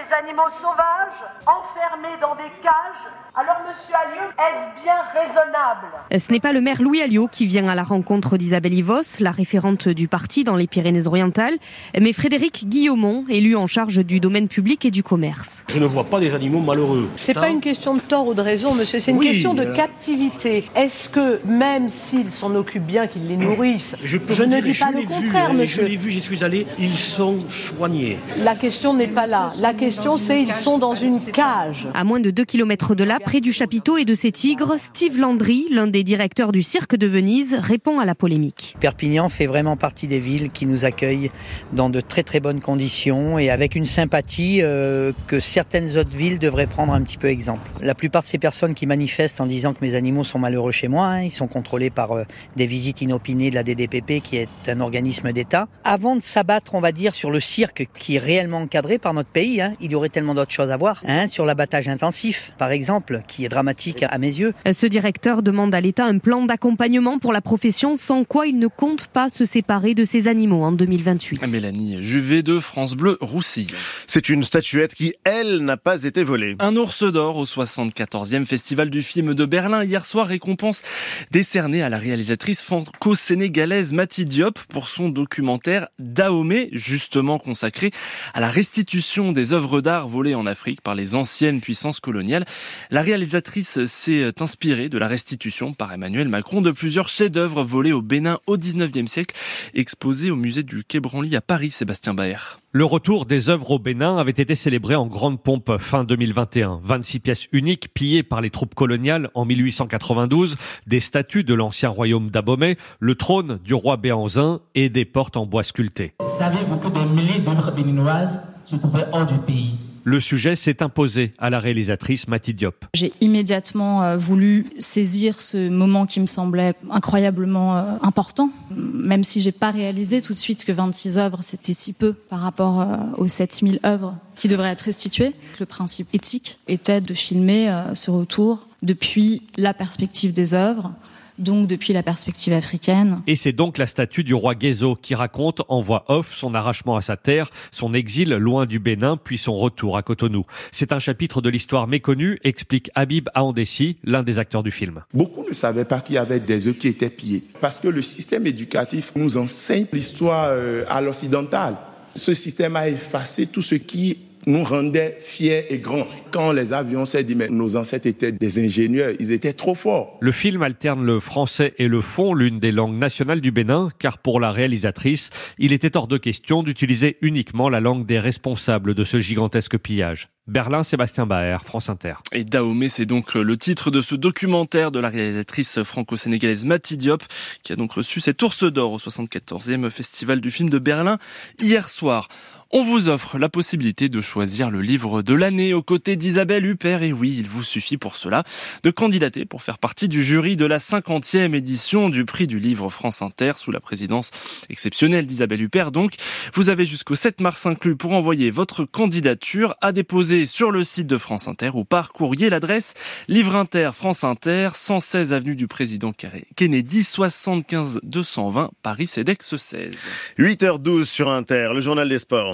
Des 0.06 0.14
animaux 0.14 0.50
sauvages 0.60 1.24
enfermés 1.46 2.16
dans 2.20 2.34
des 2.34 2.50
cages 2.62 3.06
alors, 3.38 3.56
monsieur 3.68 3.94
Alliot, 3.94 4.30
est-ce 4.38 4.82
bien 4.82 4.94
raisonnable? 5.12 5.88
Ce 6.18 6.32
n'est 6.32 6.40
pas 6.40 6.54
le 6.54 6.62
maire 6.62 6.80
Louis 6.80 7.02
Alliot 7.02 7.28
qui 7.30 7.44
vient 7.44 7.68
à 7.68 7.74
la 7.74 7.82
rencontre 7.82 8.38
d'Isabelle 8.38 8.72
Ivos, 8.72 9.20
la 9.20 9.30
référente 9.30 9.90
du 9.90 10.08
parti 10.08 10.42
dans 10.42 10.56
les 10.56 10.66
Pyrénées-Orientales, 10.66 11.56
mais 12.00 12.14
Frédéric 12.14 12.66
Guillaumont, 12.66 13.26
élu 13.28 13.54
en 13.54 13.66
charge 13.66 13.98
du 13.98 14.20
domaine 14.20 14.48
public 14.48 14.86
et 14.86 14.90
du 14.90 15.02
commerce. 15.02 15.64
Je 15.68 15.78
ne 15.78 15.84
vois 15.84 16.04
pas 16.04 16.18
des 16.18 16.32
animaux 16.32 16.60
malheureux. 16.60 17.10
C'est 17.16 17.34
pas 17.34 17.50
une 17.50 17.60
question 17.60 17.92
de 17.92 18.00
tort 18.00 18.26
ou 18.26 18.32
de 18.32 18.40
raison, 18.40 18.74
monsieur, 18.74 19.00
c'est 19.00 19.10
une 19.10 19.20
question 19.20 19.52
de 19.52 19.64
captivité. 19.64 20.64
Est-ce 20.74 21.10
que, 21.10 21.38
même 21.44 21.90
s'ils 21.90 22.32
s'en 22.32 22.54
occupent 22.54 22.86
bien, 22.86 23.06
qu'ils 23.06 23.28
les 23.28 23.36
nourrissent, 23.36 23.96
je, 24.02 24.16
ne 24.16 24.60
dis 24.62 24.78
pas 24.78 24.92
le 24.92 25.02
contraire, 25.02 25.50
hein, 25.50 25.52
monsieur. 25.52 25.82
Je 25.82 25.88
l'ai 25.88 25.96
vu, 25.98 26.10
j'y 26.10 26.22
suis 26.22 26.42
allé, 26.42 26.66
ils 26.78 26.96
sont 26.96 27.38
soignés. 27.50 28.18
La 28.38 28.54
question 28.54 28.94
n'est 28.94 29.08
pas 29.08 29.26
là. 29.26 29.50
La 29.60 29.74
question, 29.96 30.18
c'est 30.18 30.42
ils 30.42 30.52
sont 30.52 30.76
dans 30.76 30.94
une 30.94 31.18
cage. 31.18 31.86
À 31.94 32.04
moins 32.04 32.20
de 32.20 32.30
2 32.30 32.44
km 32.44 32.94
de 32.94 33.02
là, 33.02 33.18
près 33.18 33.40
du 33.40 33.50
chapiteau 33.50 33.96
et 33.96 34.04
de 34.04 34.12
ses 34.12 34.30
tigres, 34.30 34.74
Steve 34.78 35.16
Landry, 35.16 35.68
l'un 35.70 35.86
des 35.86 36.04
directeurs 36.04 36.52
du 36.52 36.60
cirque 36.62 36.96
de 36.96 37.06
Venise, 37.06 37.56
répond 37.58 37.98
à 37.98 38.04
la 38.04 38.14
polémique. 38.14 38.76
Perpignan 38.78 39.30
fait 39.30 39.46
vraiment 39.46 39.78
partie 39.78 40.06
des 40.06 40.20
villes 40.20 40.50
qui 40.50 40.66
nous 40.66 40.84
accueillent 40.84 41.30
dans 41.72 41.88
de 41.88 42.02
très 42.02 42.22
très 42.24 42.40
bonnes 42.40 42.60
conditions 42.60 43.38
et 43.38 43.48
avec 43.48 43.74
une 43.74 43.86
sympathie 43.86 44.58
euh, 44.60 45.12
que 45.28 45.40
certaines 45.40 45.96
autres 45.96 46.14
villes 46.14 46.38
devraient 46.38 46.66
prendre 46.66 46.92
un 46.92 47.00
petit 47.00 47.16
peu 47.16 47.28
exemple. 47.28 47.70
La 47.80 47.94
plupart 47.94 48.20
de 48.20 48.26
ces 48.26 48.38
personnes 48.38 48.74
qui 48.74 48.86
manifestent 48.86 49.40
en 49.40 49.46
disant 49.46 49.72
que 49.72 49.82
mes 49.82 49.94
animaux 49.94 50.24
sont 50.24 50.38
malheureux 50.38 50.72
chez 50.72 50.88
moi, 50.88 51.06
hein, 51.06 51.22
ils 51.22 51.30
sont 51.30 51.48
contrôlés 51.48 51.90
par 51.90 52.12
euh, 52.12 52.24
des 52.54 52.66
visites 52.66 53.00
inopinées 53.00 53.48
de 53.48 53.54
la 53.54 53.62
DDPP 53.62 54.20
qui 54.22 54.36
est 54.36 54.48
un 54.68 54.80
organisme 54.80 55.32
d'État. 55.32 55.68
Avant 55.84 56.16
de 56.16 56.22
s'abattre, 56.22 56.74
on 56.74 56.82
va 56.82 56.92
dire, 56.92 57.14
sur 57.14 57.30
le 57.30 57.40
cirque 57.40 57.88
qui 57.98 58.16
est 58.16 58.20
réellement 58.20 58.58
encadré 58.58 58.98
par 58.98 59.14
notre 59.14 59.30
pays, 59.30 59.62
hein, 59.62 59.72
il 59.86 59.92
y 59.92 59.94
aurait 59.94 60.08
tellement 60.08 60.34
d'autres 60.34 60.52
choses 60.52 60.70
à 60.70 60.76
voir. 60.76 61.02
Hein, 61.06 61.28
sur 61.28 61.46
l'abattage 61.46 61.88
intensif, 61.88 62.52
par 62.58 62.70
exemple, 62.70 63.22
qui 63.26 63.44
est 63.44 63.48
dramatique 63.48 64.02
à 64.02 64.18
mes 64.18 64.26
yeux. 64.38 64.52
Ce 64.70 64.86
directeur 64.86 65.42
demande 65.42 65.74
à 65.74 65.80
l'État 65.80 66.04
un 66.04 66.18
plan 66.18 66.42
d'accompagnement 66.44 67.18
pour 67.18 67.32
la 67.32 67.40
profession, 67.40 67.96
sans 67.96 68.24
quoi 68.24 68.46
il 68.46 68.58
ne 68.58 68.66
compte 68.66 69.06
pas 69.06 69.28
se 69.28 69.44
séparer 69.44 69.94
de 69.94 70.04
ces 70.04 70.28
animaux 70.28 70.62
en 70.62 70.72
2028. 70.72 71.48
Mélanie 71.48 71.96
Juvet 72.00 72.42
de 72.42 72.58
France 72.58 72.94
Bleu 72.94 73.16
Roussille. 73.20 73.68
C'est 74.06 74.28
une 74.28 74.44
statuette 74.44 74.94
qui, 74.94 75.14
elle, 75.24 75.58
n'a 75.58 75.76
pas 75.76 76.02
été 76.02 76.24
volée. 76.24 76.56
Un 76.58 76.76
ours 76.76 77.02
d'or 77.04 77.36
au 77.36 77.44
74e 77.44 78.44
Festival 78.44 78.90
du 78.90 79.02
film 79.02 79.34
de 79.34 79.46
Berlin 79.46 79.84
hier 79.84 80.04
soir 80.04 80.26
récompense 80.26 80.82
décernée 81.30 81.82
à 81.82 81.88
la 81.88 81.98
réalisatrice 81.98 82.62
franco-sénégalaise 82.62 83.92
Mati 83.92 84.24
Diop 84.24 84.58
pour 84.68 84.88
son 84.88 85.08
documentaire 85.08 85.88
Dahomey, 85.98 86.68
justement 86.72 87.38
consacré 87.38 87.92
à 88.34 88.40
la 88.40 88.50
restitution 88.50 89.32
des 89.32 89.52
œuvres 89.52 89.75
d'art 89.80 90.08
volées 90.08 90.34
en 90.34 90.46
Afrique 90.46 90.80
par 90.80 90.94
les 90.94 91.14
anciennes 91.14 91.60
puissances 91.60 92.00
coloniales. 92.00 92.44
La 92.90 93.02
réalisatrice 93.02 93.84
s'est 93.86 94.32
inspirée 94.40 94.88
de 94.88 94.98
la 94.98 95.08
restitution 95.08 95.74
par 95.74 95.92
Emmanuel 95.92 96.28
Macron 96.28 96.62
de 96.62 96.70
plusieurs 96.70 97.08
chefs-d'œuvre 97.08 97.62
volés 97.62 97.92
au 97.92 98.02
Bénin 98.02 98.38
au 98.46 98.56
19e 98.56 99.06
siècle, 99.06 99.34
exposés 99.74 100.30
au 100.30 100.36
musée 100.36 100.62
du 100.62 100.84
Quai 100.84 101.00
Branly 101.00 101.36
à 101.36 101.40
Paris, 101.40 101.70
Sébastien 101.70 102.14
Baer. 102.14 102.60
Le 102.72 102.84
retour 102.84 103.26
des 103.26 103.48
œuvres 103.48 103.70
au 103.70 103.78
Bénin 103.78 104.18
avait 104.18 104.32
été 104.32 104.54
célébré 104.54 104.96
en 104.96 105.06
grande 105.06 105.40
pompe 105.42 105.78
fin 105.78 106.04
2021. 106.04 106.80
26 106.82 107.20
pièces 107.20 107.46
uniques 107.52 107.94
pillées 107.94 108.22
par 108.22 108.40
les 108.40 108.50
troupes 108.50 108.74
coloniales 108.74 109.30
en 109.34 109.44
1892, 109.44 110.56
des 110.86 111.00
statues 111.00 111.44
de 111.44 111.54
l'ancien 111.54 111.88
royaume 111.88 112.28
d'Abomey, 112.30 112.76
le 112.98 113.14
trône 113.14 113.60
du 113.64 113.72
roi 113.72 113.96
Béanzin 113.96 114.60
et 114.74 114.88
des 114.88 115.04
portes 115.04 115.36
en 115.36 115.46
bois 115.46 115.62
sculptées. 115.62 116.12
Savez-vous 116.28 116.76
que 116.76 116.88
des 116.88 117.06
milliers 117.06 117.40
d'œuvres 117.40 117.70
béninoises 117.70 118.42
se 118.64 118.76
trouvaient 118.76 119.06
hors 119.12 119.26
du 119.26 119.38
pays? 119.38 119.78
Le 120.06 120.20
sujet 120.20 120.54
s'est 120.54 120.84
imposé 120.84 121.34
à 121.36 121.50
la 121.50 121.58
réalisatrice 121.58 122.28
Mati 122.28 122.54
Diop. 122.54 122.84
J'ai 122.94 123.12
immédiatement 123.20 124.04
euh, 124.04 124.16
voulu 124.16 124.66
saisir 124.78 125.42
ce 125.42 125.68
moment 125.68 126.06
qui 126.06 126.20
me 126.20 126.26
semblait 126.26 126.74
incroyablement 126.92 127.76
euh, 127.76 127.82
important, 128.02 128.50
même 128.70 129.24
si 129.24 129.40
j'ai 129.40 129.50
pas 129.50 129.72
réalisé 129.72 130.22
tout 130.22 130.32
de 130.32 130.38
suite 130.38 130.64
que 130.64 130.70
26 130.70 131.18
œuvres 131.18 131.38
c'était 131.42 131.72
si 131.72 131.92
peu 131.92 132.12
par 132.12 132.38
rapport 132.38 132.80
euh, 132.80 132.96
aux 133.16 133.26
7000 133.26 133.80
œuvres 133.84 134.16
qui 134.36 134.46
devraient 134.46 134.70
être 134.70 134.82
restituées. 134.82 135.32
Le 135.58 135.66
principe 135.66 136.06
éthique 136.12 136.60
était 136.68 137.00
de 137.00 137.12
filmer 137.12 137.74
ce 137.94 138.12
retour 138.12 138.68
depuis 138.82 139.42
la 139.56 139.74
perspective 139.74 140.32
des 140.32 140.54
œuvres, 140.54 140.92
donc 141.38 141.66
depuis 141.66 141.92
la 141.92 142.02
perspective 142.02 142.52
africaine. 142.52 143.20
Et 143.26 143.36
c'est 143.36 143.52
donc 143.52 143.78
la 143.78 143.86
statue 143.86 144.24
du 144.24 144.34
roi 144.34 144.54
Guézo 144.54 144.96
qui 144.96 145.14
raconte 145.14 145.62
en 145.68 145.80
voix 145.80 146.04
off 146.08 146.34
son 146.34 146.54
arrachement 146.54 146.96
à 146.96 147.02
sa 147.02 147.16
terre, 147.16 147.50
son 147.70 147.94
exil 147.94 148.30
loin 148.30 148.66
du 148.66 148.78
Bénin, 148.78 149.16
puis 149.16 149.38
son 149.38 149.54
retour 149.56 149.96
à 149.96 150.02
Cotonou. 150.02 150.44
C'est 150.72 150.92
un 150.92 150.98
chapitre 150.98 151.40
de 151.40 151.48
l'histoire 151.48 151.86
méconnue, 151.86 152.38
explique 152.44 152.90
Habib 152.94 153.28
Aondessi, 153.34 153.96
l'un 154.04 154.22
des 154.22 154.38
acteurs 154.38 154.62
du 154.62 154.70
film. 154.70 155.02
Beaucoup 155.12 155.44
ne 155.48 155.54
savaient 155.54 155.84
pas 155.84 156.00
qu'il 156.00 156.16
y 156.16 156.18
avait 156.18 156.40
des 156.40 156.66
œufs 156.66 156.76
qui 156.76 156.88
étaient 156.88 157.10
pillés, 157.10 157.44
parce 157.60 157.78
que 157.78 157.88
le 157.88 158.02
système 158.02 158.46
éducatif 158.46 159.12
nous 159.16 159.36
enseigne 159.36 159.86
l'histoire 159.92 160.46
euh, 160.48 160.84
à 160.88 161.00
l'occidental. 161.00 161.76
Ce 162.14 162.32
système 162.32 162.76
a 162.76 162.88
effacé 162.88 163.46
tout 163.46 163.62
ce 163.62 163.74
qui 163.74 164.18
nous 164.46 164.64
rendait 164.64 165.16
fiers 165.20 165.72
et 165.72 165.78
grands. 165.78 166.06
Quand 166.30 166.52
les 166.52 166.72
avions 166.72 167.04
s'est 167.04 167.24
dit, 167.24 167.34
mais 167.34 167.48
nos 167.48 167.76
ancêtres 167.76 168.06
étaient 168.06 168.32
des 168.32 168.64
ingénieurs, 168.64 169.12
ils 169.18 169.32
étaient 169.32 169.52
trop 169.52 169.74
forts. 169.74 170.18
Le 170.20 170.32
film 170.32 170.62
alterne 170.62 171.04
le 171.04 171.20
français 171.20 171.74
et 171.78 171.88
le 171.88 172.00
fond, 172.00 172.34
l'une 172.34 172.58
des 172.58 172.72
langues 172.72 172.96
nationales 172.96 173.40
du 173.40 173.50
Bénin, 173.50 173.88
car 173.98 174.18
pour 174.18 174.40
la 174.40 174.52
réalisatrice, 174.52 175.30
il 175.58 175.72
était 175.72 175.96
hors 175.96 176.06
de 176.06 176.16
question 176.16 176.62
d'utiliser 176.62 177.16
uniquement 177.22 177.68
la 177.68 177.80
langue 177.80 178.06
des 178.06 178.18
responsables 178.18 178.94
de 178.94 179.04
ce 179.04 179.18
gigantesque 179.18 179.78
pillage. 179.78 180.28
Berlin, 180.48 180.84
Sébastien 180.84 181.26
Baer, 181.26 181.64
France 181.64 181.88
Inter. 181.88 182.14
Et 182.30 182.44
Dahomey, 182.44 182.88
c'est 182.88 183.04
donc 183.04 183.34
le 183.34 183.56
titre 183.58 183.90
de 183.90 184.00
ce 184.00 184.14
documentaire 184.14 184.92
de 184.92 185.00
la 185.00 185.08
réalisatrice 185.08 185.82
franco-sénégalaise 185.82 186.64
Mati 186.64 186.96
Diop, 186.96 187.24
qui 187.64 187.72
a 187.72 187.76
donc 187.76 187.92
reçu 187.92 188.20
cet 188.20 188.40
ours 188.42 188.62
d'or 188.62 188.92
au 188.92 188.98
74e 188.98 189.90
Festival 189.90 190.40
du 190.40 190.52
film 190.52 190.70
de 190.70 190.78
Berlin 190.78 191.18
hier 191.58 191.88
soir. 191.88 192.28
On 192.72 192.82
vous 192.82 193.08
offre 193.08 193.38
la 193.38 193.48
possibilité 193.48 194.08
de 194.08 194.20
choisir 194.20 194.70
le 194.70 194.82
livre 194.82 195.22
de 195.22 195.34
l'année 195.34 195.72
aux 195.72 195.84
côtés 195.84 196.16
d'Isabelle 196.16 196.66
Huppert. 196.66 197.04
Et 197.04 197.12
oui, 197.12 197.36
il 197.38 197.46
vous 197.46 197.62
suffit 197.62 197.96
pour 197.96 198.16
cela 198.16 198.42
de 198.82 198.90
candidater 198.90 199.44
pour 199.44 199.62
faire 199.62 199.78
partie 199.78 200.08
du 200.08 200.20
jury 200.20 200.56
de 200.56 200.66
la 200.66 200.78
50e 200.78 201.54
édition 201.54 202.08
du 202.08 202.24
prix 202.24 202.48
du 202.48 202.58
livre 202.58 202.90
France 202.90 203.22
Inter 203.22 203.52
sous 203.54 203.70
la 203.70 203.78
présidence 203.78 204.32
exceptionnelle 204.68 205.28
d'Isabelle 205.28 205.62
Huppert. 205.62 205.92
Donc, 205.92 206.14
vous 206.54 206.68
avez 206.68 206.84
jusqu'au 206.84 207.14
7 207.14 207.40
mars 207.40 207.66
inclus 207.66 207.94
pour 207.94 208.12
envoyer 208.12 208.50
votre 208.50 208.84
candidature 208.84 209.76
à 209.80 209.92
déposer 209.92 210.35
sur 210.44 210.70
le 210.70 210.84
site 210.84 211.06
de 211.06 211.16
France 211.16 211.48
Inter 211.48 211.70
ou 211.72 211.84
par 211.84 212.12
courrier 212.12 212.50
l'adresse 212.50 212.92
Livre 213.28 213.56
Inter 213.56 213.90
France 213.94 214.24
Inter 214.24 214.70
116 214.74 215.32
avenue 215.32 215.56
du 215.56 215.68
président 215.68 216.12
Kennedy 216.56 217.04
75 217.04 218.00
220 218.02 218.70
Paris 218.82 219.06
CEDEX 219.06 219.56
16. 219.56 219.92
8h12 220.38 221.04
sur 221.04 221.30
Inter, 221.30 221.70
le 221.72 221.80
journal 221.80 222.08
des 222.08 222.18
sports. 222.18 222.52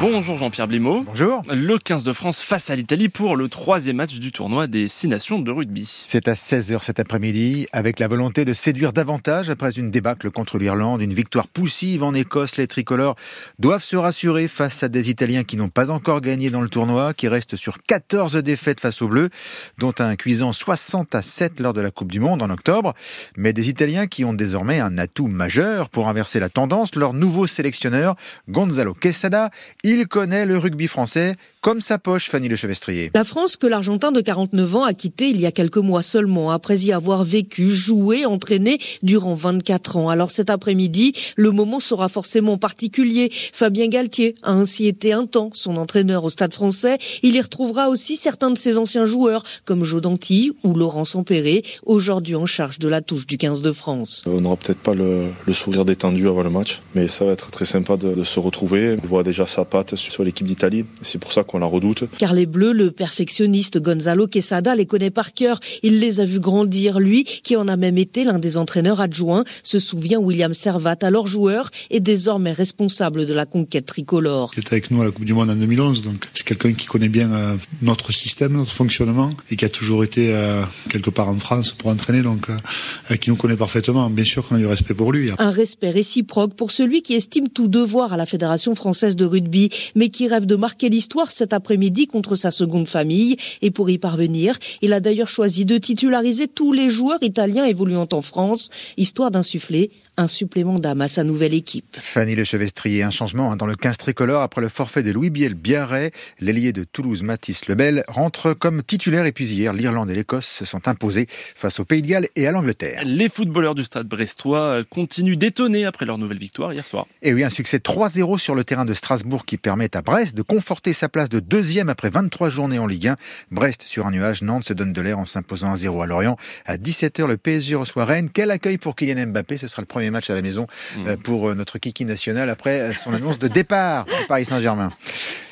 Bonjour 0.00 0.38
Jean-Pierre 0.38 0.66
Blimaud. 0.66 1.02
Bonjour. 1.02 1.42
Le 1.52 1.76
15 1.76 2.04
de 2.04 2.14
France 2.14 2.40
face 2.40 2.70
à 2.70 2.74
l'Italie 2.74 3.10
pour 3.10 3.36
le 3.36 3.50
troisième 3.50 3.96
match 3.96 4.14
du 4.14 4.32
tournoi 4.32 4.66
des 4.66 4.88
six 4.88 5.08
nations 5.08 5.38
de 5.38 5.50
rugby. 5.50 6.04
C'est 6.06 6.26
à 6.26 6.32
16h 6.32 6.82
cet 6.82 7.00
après-midi, 7.00 7.66
avec 7.72 7.98
la 7.98 8.08
volonté 8.08 8.46
de 8.46 8.54
séduire 8.54 8.94
davantage 8.94 9.50
après 9.50 9.72
une 9.72 9.90
débâcle 9.90 10.30
contre 10.30 10.56
l'Irlande, 10.56 11.02
une 11.02 11.12
victoire 11.12 11.48
poussive 11.48 12.02
en 12.02 12.14
Écosse. 12.14 12.56
Les 12.56 12.66
tricolores 12.66 13.14
doivent 13.58 13.82
se 13.82 13.96
rassurer 13.96 14.48
face 14.48 14.82
à 14.82 14.88
des 14.88 15.10
Italiens 15.10 15.44
qui 15.44 15.58
n'ont 15.58 15.68
pas 15.68 15.90
encore 15.90 16.22
gagné 16.22 16.48
dans 16.48 16.62
le 16.62 16.70
tournoi, 16.70 17.12
qui 17.12 17.28
restent 17.28 17.56
sur 17.56 17.82
14 17.82 18.36
défaites 18.36 18.80
face 18.80 19.02
aux 19.02 19.08
Bleus, 19.08 19.28
dont 19.76 19.92
un 19.98 20.16
cuisant 20.16 20.54
60 20.54 21.14
à 21.14 21.20
7 21.20 21.60
lors 21.60 21.74
de 21.74 21.82
la 21.82 21.90
Coupe 21.90 22.10
du 22.10 22.20
Monde 22.20 22.40
en 22.40 22.48
octobre. 22.48 22.94
Mais 23.36 23.52
des 23.52 23.68
Italiens 23.68 24.06
qui 24.06 24.24
ont 24.24 24.32
désormais 24.32 24.80
un 24.80 24.96
atout 24.96 25.26
majeur 25.26 25.90
pour 25.90 26.08
inverser 26.08 26.40
la 26.40 26.48
tendance. 26.48 26.94
Leur 26.94 27.12
nouveau 27.12 27.46
sélectionneur, 27.46 28.16
Gonzalo 28.48 28.94
Quesada, 28.94 29.50
il 29.90 30.06
connaît 30.06 30.46
le 30.46 30.56
rugby 30.56 30.86
français 30.86 31.34
comme 31.60 31.82
sa 31.82 31.98
poche, 31.98 32.30
Fanny 32.30 32.48
Lechevestrier. 32.48 33.10
La 33.14 33.22
France 33.22 33.56
que 33.58 33.66
l'Argentin 33.66 34.12
de 34.12 34.22
49 34.22 34.76
ans 34.76 34.84
a 34.84 34.94
quitté 34.94 35.28
il 35.28 35.38
y 35.38 35.44
a 35.44 35.52
quelques 35.52 35.76
mois 35.76 36.02
seulement, 36.02 36.50
après 36.50 36.78
y 36.80 36.92
avoir 36.92 37.22
vécu, 37.22 37.70
joué, 37.70 38.24
entraîné 38.24 38.78
durant 39.02 39.34
24 39.34 39.98
ans. 39.98 40.08
Alors 40.08 40.30
cet 40.30 40.48
après-midi, 40.48 41.12
le 41.36 41.50
moment 41.50 41.78
sera 41.78 42.08
forcément 42.08 42.56
particulier. 42.56 43.30
Fabien 43.52 43.88
Galtier 43.88 44.36
a 44.42 44.52
ainsi 44.52 44.86
été 44.86 45.12
un 45.12 45.26
temps 45.26 45.50
son 45.52 45.76
entraîneur 45.76 46.24
au 46.24 46.30
Stade 46.30 46.54
français. 46.54 46.96
Il 47.22 47.34
y 47.36 47.40
retrouvera 47.40 47.90
aussi 47.90 48.16
certains 48.16 48.50
de 48.50 48.56
ses 48.56 48.78
anciens 48.78 49.04
joueurs, 49.04 49.42
comme 49.66 49.84
Joe 49.84 50.00
Danty 50.00 50.52
ou 50.64 50.74
Laurent 50.74 51.04
Sampéré, 51.04 51.62
aujourd'hui 51.84 52.36
en 52.36 52.46
charge 52.46 52.78
de 52.78 52.88
la 52.88 53.02
touche 53.02 53.26
du 53.26 53.36
15 53.36 53.60
de 53.60 53.72
France. 53.72 54.24
On 54.26 54.40
n'aura 54.40 54.56
peut-être 54.56 54.80
pas 54.80 54.94
le, 54.94 55.26
sourire 55.52 55.84
détendu 55.84 56.26
avant 56.26 56.42
le 56.42 56.50
match, 56.50 56.80
mais 56.94 57.08
ça 57.08 57.26
va 57.26 57.32
être 57.32 57.50
très 57.50 57.66
sympa 57.66 57.98
de, 57.98 58.14
de 58.14 58.24
se 58.24 58.40
retrouver. 58.40 58.96
On 59.02 59.06
voit 59.06 59.24
déjà 59.24 59.46
sa 59.46 59.66
patte 59.66 59.96
sur 59.96 60.24
l'équipe 60.24 60.46
d'Italie. 60.46 60.86
C'est 61.02 61.18
pour 61.18 61.32
ça 61.32 61.44
qu'on 61.50 61.58
la 61.58 61.66
redoute. 61.66 62.04
Car 62.16 62.32
les 62.32 62.46
Bleus, 62.46 62.72
le 62.72 62.92
perfectionniste 62.92 63.82
Gonzalo 63.82 64.28
Quesada 64.28 64.76
les 64.76 64.86
connaît 64.86 65.10
par 65.10 65.34
cœur. 65.34 65.58
Il 65.82 65.98
les 65.98 66.20
a 66.20 66.24
vus 66.24 66.38
grandir. 66.38 67.00
Lui, 67.00 67.24
qui 67.24 67.56
en 67.56 67.66
a 67.66 67.76
même 67.76 67.98
été 67.98 68.22
l'un 68.22 68.38
des 68.38 68.56
entraîneurs 68.56 69.00
adjoints, 69.00 69.44
se 69.64 69.80
souvient 69.80 70.20
William 70.20 70.54
Servat, 70.54 70.98
alors 71.02 71.26
joueur 71.26 71.70
et 71.90 71.98
désormais 71.98 72.52
responsable 72.52 73.26
de 73.26 73.34
la 73.34 73.46
conquête 73.46 73.86
tricolore. 73.86 74.52
Il 74.54 74.60
était 74.60 74.74
avec 74.74 74.92
nous 74.92 75.02
à 75.02 75.04
la 75.04 75.10
Coupe 75.10 75.24
du 75.24 75.34
Monde 75.34 75.50
en 75.50 75.56
2011, 75.56 76.02
donc 76.02 76.28
c'est 76.34 76.46
quelqu'un 76.46 76.72
qui 76.72 76.86
connaît 76.86 77.08
bien 77.08 77.32
euh, 77.32 77.56
notre 77.82 78.12
système, 78.12 78.52
notre 78.52 78.72
fonctionnement 78.72 79.30
et 79.50 79.56
qui 79.56 79.64
a 79.64 79.68
toujours 79.68 80.04
été 80.04 80.32
euh, 80.32 80.62
quelque 80.88 81.10
part 81.10 81.28
en 81.28 81.36
France 81.36 81.72
pour 81.72 81.90
entraîner, 81.90 82.22
donc 82.22 82.48
euh, 82.48 83.16
qui 83.16 83.30
nous 83.30 83.36
connaît 83.36 83.56
parfaitement. 83.56 84.08
Bien 84.08 84.24
sûr 84.24 84.46
qu'on 84.46 84.54
a 84.54 84.58
du 84.58 84.66
respect 84.66 84.94
pour 84.94 85.10
lui. 85.10 85.30
Un 85.38 85.50
respect 85.50 85.90
réciproque 85.90 86.54
pour 86.54 86.70
celui 86.70 87.02
qui 87.02 87.14
estime 87.14 87.48
tout 87.48 87.66
devoir 87.66 88.12
à 88.12 88.16
la 88.16 88.26
Fédération 88.26 88.76
française 88.76 89.16
de 89.16 89.24
rugby, 89.24 89.70
mais 89.96 90.10
qui 90.10 90.28
rêve 90.28 90.46
de 90.46 90.54
marquer 90.54 90.88
l'histoire 90.88 91.32
cet 91.40 91.52
après-midi 91.54 92.06
contre 92.06 92.36
sa 92.36 92.50
seconde 92.50 92.86
famille. 92.86 93.36
Et 93.62 93.70
pour 93.70 93.88
y 93.88 93.98
parvenir, 93.98 94.58
il 94.82 94.92
a 94.92 95.00
d'ailleurs 95.00 95.28
choisi 95.28 95.64
de 95.64 95.78
titulariser 95.78 96.48
tous 96.48 96.72
les 96.72 96.88
joueurs 96.88 97.22
italiens 97.22 97.64
évoluant 97.64 98.08
en 98.12 98.22
France, 98.22 98.68
histoire 98.96 99.30
d'insuffler 99.30 99.90
un 100.20 100.28
supplément 100.28 100.78
d'âme 100.78 101.00
à 101.00 101.08
sa 101.08 101.24
nouvelle 101.24 101.54
équipe. 101.54 101.96
Fanny 101.98 102.36
Lechevestrier, 102.36 103.02
un 103.02 103.10
changement 103.10 103.50
hein, 103.52 103.56
dans 103.56 103.66
le 103.66 103.74
15 103.74 103.96
tricolore 103.96 104.42
après 104.42 104.60
le 104.60 104.68
forfait 104.68 105.02
de 105.02 105.10
Louis 105.10 105.30
Biel 105.30 105.54
Biarret. 105.54 106.10
L'ailier 106.40 106.74
de 106.74 106.84
Toulouse, 106.84 107.22
Mathis 107.22 107.68
Lebel, 107.68 108.04
rentre 108.06 108.52
comme 108.52 108.82
titulaire 108.82 109.24
et 109.24 109.32
puis 109.32 109.46
hier, 109.46 109.72
l'Irlande 109.72 110.10
et 110.10 110.14
l'Écosse 110.14 110.46
se 110.46 110.66
sont 110.66 110.88
imposés 110.88 111.26
face 111.30 111.80
au 111.80 111.86
Pays 111.86 112.02
de 112.02 112.08
Galles 112.08 112.28
et 112.36 112.46
à 112.46 112.52
l'Angleterre. 112.52 113.00
Les 113.04 113.30
footballeurs 113.30 113.74
du 113.74 113.82
stade 113.82 114.06
brestois 114.06 114.84
continuent 114.90 115.38
d'étonner 115.38 115.86
après 115.86 116.04
leur 116.04 116.18
nouvelle 116.18 116.38
victoire 116.38 116.74
hier 116.74 116.86
soir. 116.86 117.06
Et 117.22 117.32
oui, 117.32 117.42
un 117.42 117.50
succès 117.50 117.78
3-0 117.78 118.38
sur 118.38 118.54
le 118.54 118.64
terrain 118.64 118.84
de 118.84 118.92
Strasbourg 118.92 119.46
qui 119.46 119.56
permet 119.56 119.96
à 119.96 120.02
Brest 120.02 120.36
de 120.36 120.42
conforter 120.42 120.92
sa 120.92 121.08
place 121.08 121.30
de 121.30 121.40
deuxième 121.40 121.88
après 121.88 122.10
23 122.10 122.50
journées 122.50 122.78
en 122.78 122.86
Ligue 122.86 123.08
1. 123.08 123.16
Brest 123.50 123.84
sur 123.86 124.06
un 124.06 124.10
nuage, 124.10 124.42
Nantes 124.42 124.64
se 124.64 124.74
donne 124.74 124.92
de 124.92 125.00
l'air 125.00 125.18
en 125.18 125.24
s'imposant 125.24 125.72
à 125.72 125.76
0 125.78 126.02
à 126.02 126.06
Lorient. 126.06 126.36
À 126.66 126.76
17h, 126.76 127.26
le 127.26 127.38
PSG 127.38 127.74
reçoit 127.74 128.04
Rennes. 128.04 128.28
Quel 128.30 128.50
accueil 128.50 128.76
pour 128.76 128.96
Kylian 128.96 129.28
Mbappé, 129.28 129.56
ce 129.56 129.66
sera 129.66 129.80
le 129.80 129.86
premier 129.86 130.09
premier 130.10 130.18
match 130.18 130.30
à 130.30 130.34
la 130.34 130.42
maison 130.42 130.66
mmh. 130.96 131.16
pour 131.22 131.54
notre 131.54 131.78
kiki 131.78 132.04
national 132.04 132.50
après 132.50 132.94
son 132.94 133.12
annonce 133.12 133.38
de 133.38 133.48
départ 133.48 134.06
du 134.06 134.26
Paris 134.26 134.44
Saint-Germain. 134.44 134.90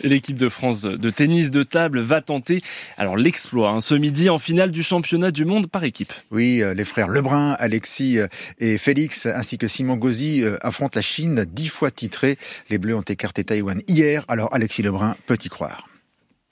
L'équipe 0.02 0.36
de 0.36 0.48
France 0.48 0.82
de 0.82 1.10
tennis 1.10 1.50
de 1.50 1.62
table 1.62 2.00
va 2.00 2.20
tenter 2.20 2.62
alors 2.96 3.16
l'exploit 3.16 3.70
hein, 3.70 3.80
ce 3.80 3.94
midi 3.94 4.30
en 4.30 4.38
finale 4.38 4.70
du 4.70 4.82
championnat 4.82 5.30
du 5.30 5.44
monde 5.44 5.66
par 5.68 5.84
équipe. 5.84 6.12
Oui, 6.30 6.62
les 6.74 6.84
frères 6.84 7.08
Lebrun, 7.08 7.56
Alexis 7.58 8.18
et 8.58 8.78
Félix 8.78 9.26
ainsi 9.26 9.58
que 9.58 9.68
Simon 9.68 9.96
Gauzy 9.96 10.42
affrontent 10.60 10.96
la 10.96 11.02
Chine 11.02 11.46
dix 11.48 11.68
fois 11.68 11.90
titrée. 11.90 12.36
Les 12.70 12.78
Bleus 12.78 12.96
ont 12.96 13.02
écarté 13.02 13.44
Taïwan 13.44 13.80
hier. 13.88 14.24
Alors 14.28 14.54
Alexis 14.54 14.82
Lebrun 14.82 15.16
peut 15.26 15.38
y 15.42 15.48
croire. 15.48 15.88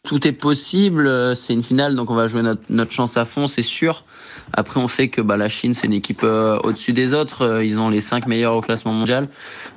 Tout 0.07 0.27
est 0.27 0.33
possible. 0.33 1.37
C'est 1.37 1.53
une 1.53 1.63
finale, 1.63 1.95
donc 1.97 2.11
on 2.11 2.15
va 2.15 2.29
jouer 2.29 2.43
notre, 2.43 2.63
notre 2.71 2.93
chance 2.93 3.17
à 3.17 3.25
fond, 3.25 3.49
c'est 3.49 3.63
sûr. 3.63 4.05
Après, 4.53 4.81
on 4.81 4.89
sait 4.89 5.09
que 5.09 5.21
bah, 5.21 5.37
la 5.37 5.49
Chine, 5.49 5.75
c'est 5.75 5.87
une 5.87 5.93
équipe 5.93 6.23
euh, 6.23 6.59
au-dessus 6.63 6.93
des 6.93 7.15
autres. 7.15 7.43
Euh, 7.43 7.65
ils 7.65 7.79
ont 7.79 7.89
les 7.89 8.01
cinq 8.01 8.27
meilleurs 8.27 8.55
au 8.55 8.61
classement 8.61 8.93
mondial. 8.93 9.29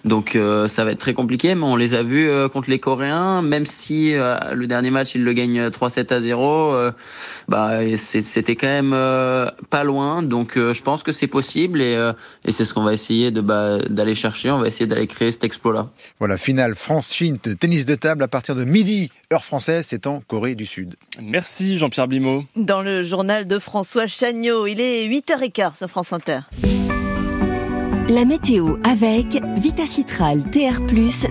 Donc, 0.05 0.35
euh, 0.35 0.67
ça 0.67 0.85
va 0.85 0.91
être 0.91 0.99
très 0.99 1.13
compliqué. 1.13 1.55
Mais 1.55 1.63
on 1.63 1.75
les 1.75 1.95
a 1.95 2.03
vus 2.03 2.29
contre 2.53 2.69
les 2.69 2.79
Coréens. 2.79 3.41
Même 3.41 3.65
si 3.65 4.13
le 4.13 4.67
dernier 4.67 4.91
match, 4.91 5.15
ils 5.15 5.23
le 5.23 5.33
gagnent 5.33 5.67
3-7 5.67 6.13
à 6.13 6.19
0, 6.19 6.75
bah, 7.47 7.79
c'était 7.95 8.55
quand 8.55 8.67
même 8.67 8.91
pas 9.69 9.83
loin. 9.83 10.21
Donc, 10.21 10.53
je 10.55 10.81
pense 10.81 11.03
que 11.03 11.11
c'est 11.11 11.27
possible. 11.27 11.81
Et, 11.81 12.11
et 12.45 12.51
c'est 12.51 12.65
ce 12.65 12.73
qu'on 12.73 12.83
va 12.83 12.93
essayer 12.93 13.31
de 13.31 13.41
bah, 13.41 13.79
d'aller 13.89 14.15
chercher. 14.15 14.51
On 14.51 14.59
va 14.59 14.67
essayer 14.67 14.87
d'aller 14.87 15.07
créer 15.07 15.31
cet 15.31 15.43
exploit-là. 15.43 15.89
Voilà, 16.19 16.37
finale 16.37 16.75
France-Chine 16.75 17.37
de 17.43 17.53
tennis 17.53 17.85
de 17.85 17.95
table 17.95 18.23
à 18.23 18.27
partir 18.27 18.55
de 18.55 18.63
midi, 18.63 19.11
heure 19.33 19.45
française. 19.45 19.85
C'est 19.87 20.07
en 20.07 20.21
Corée 20.21 20.55
du 20.55 20.65
Sud. 20.65 20.95
Merci 21.21 21.77
Jean-Pierre 21.77 22.07
Bimo. 22.07 22.45
Dans 22.55 22.81
le 22.81 23.03
journal 23.03 23.45
de 23.45 23.59
François 23.59 24.07
Chagnot 24.07 24.67
il 24.67 24.81
est 24.81 25.07
8h15 25.07 25.77
sur 25.77 25.87
France 25.89 26.13
Inter. 26.13 26.39
La 28.09 28.25
météo 28.25 28.77
avec 28.83 29.39
Vitacitral 29.59 30.41
TR+, 30.49 30.81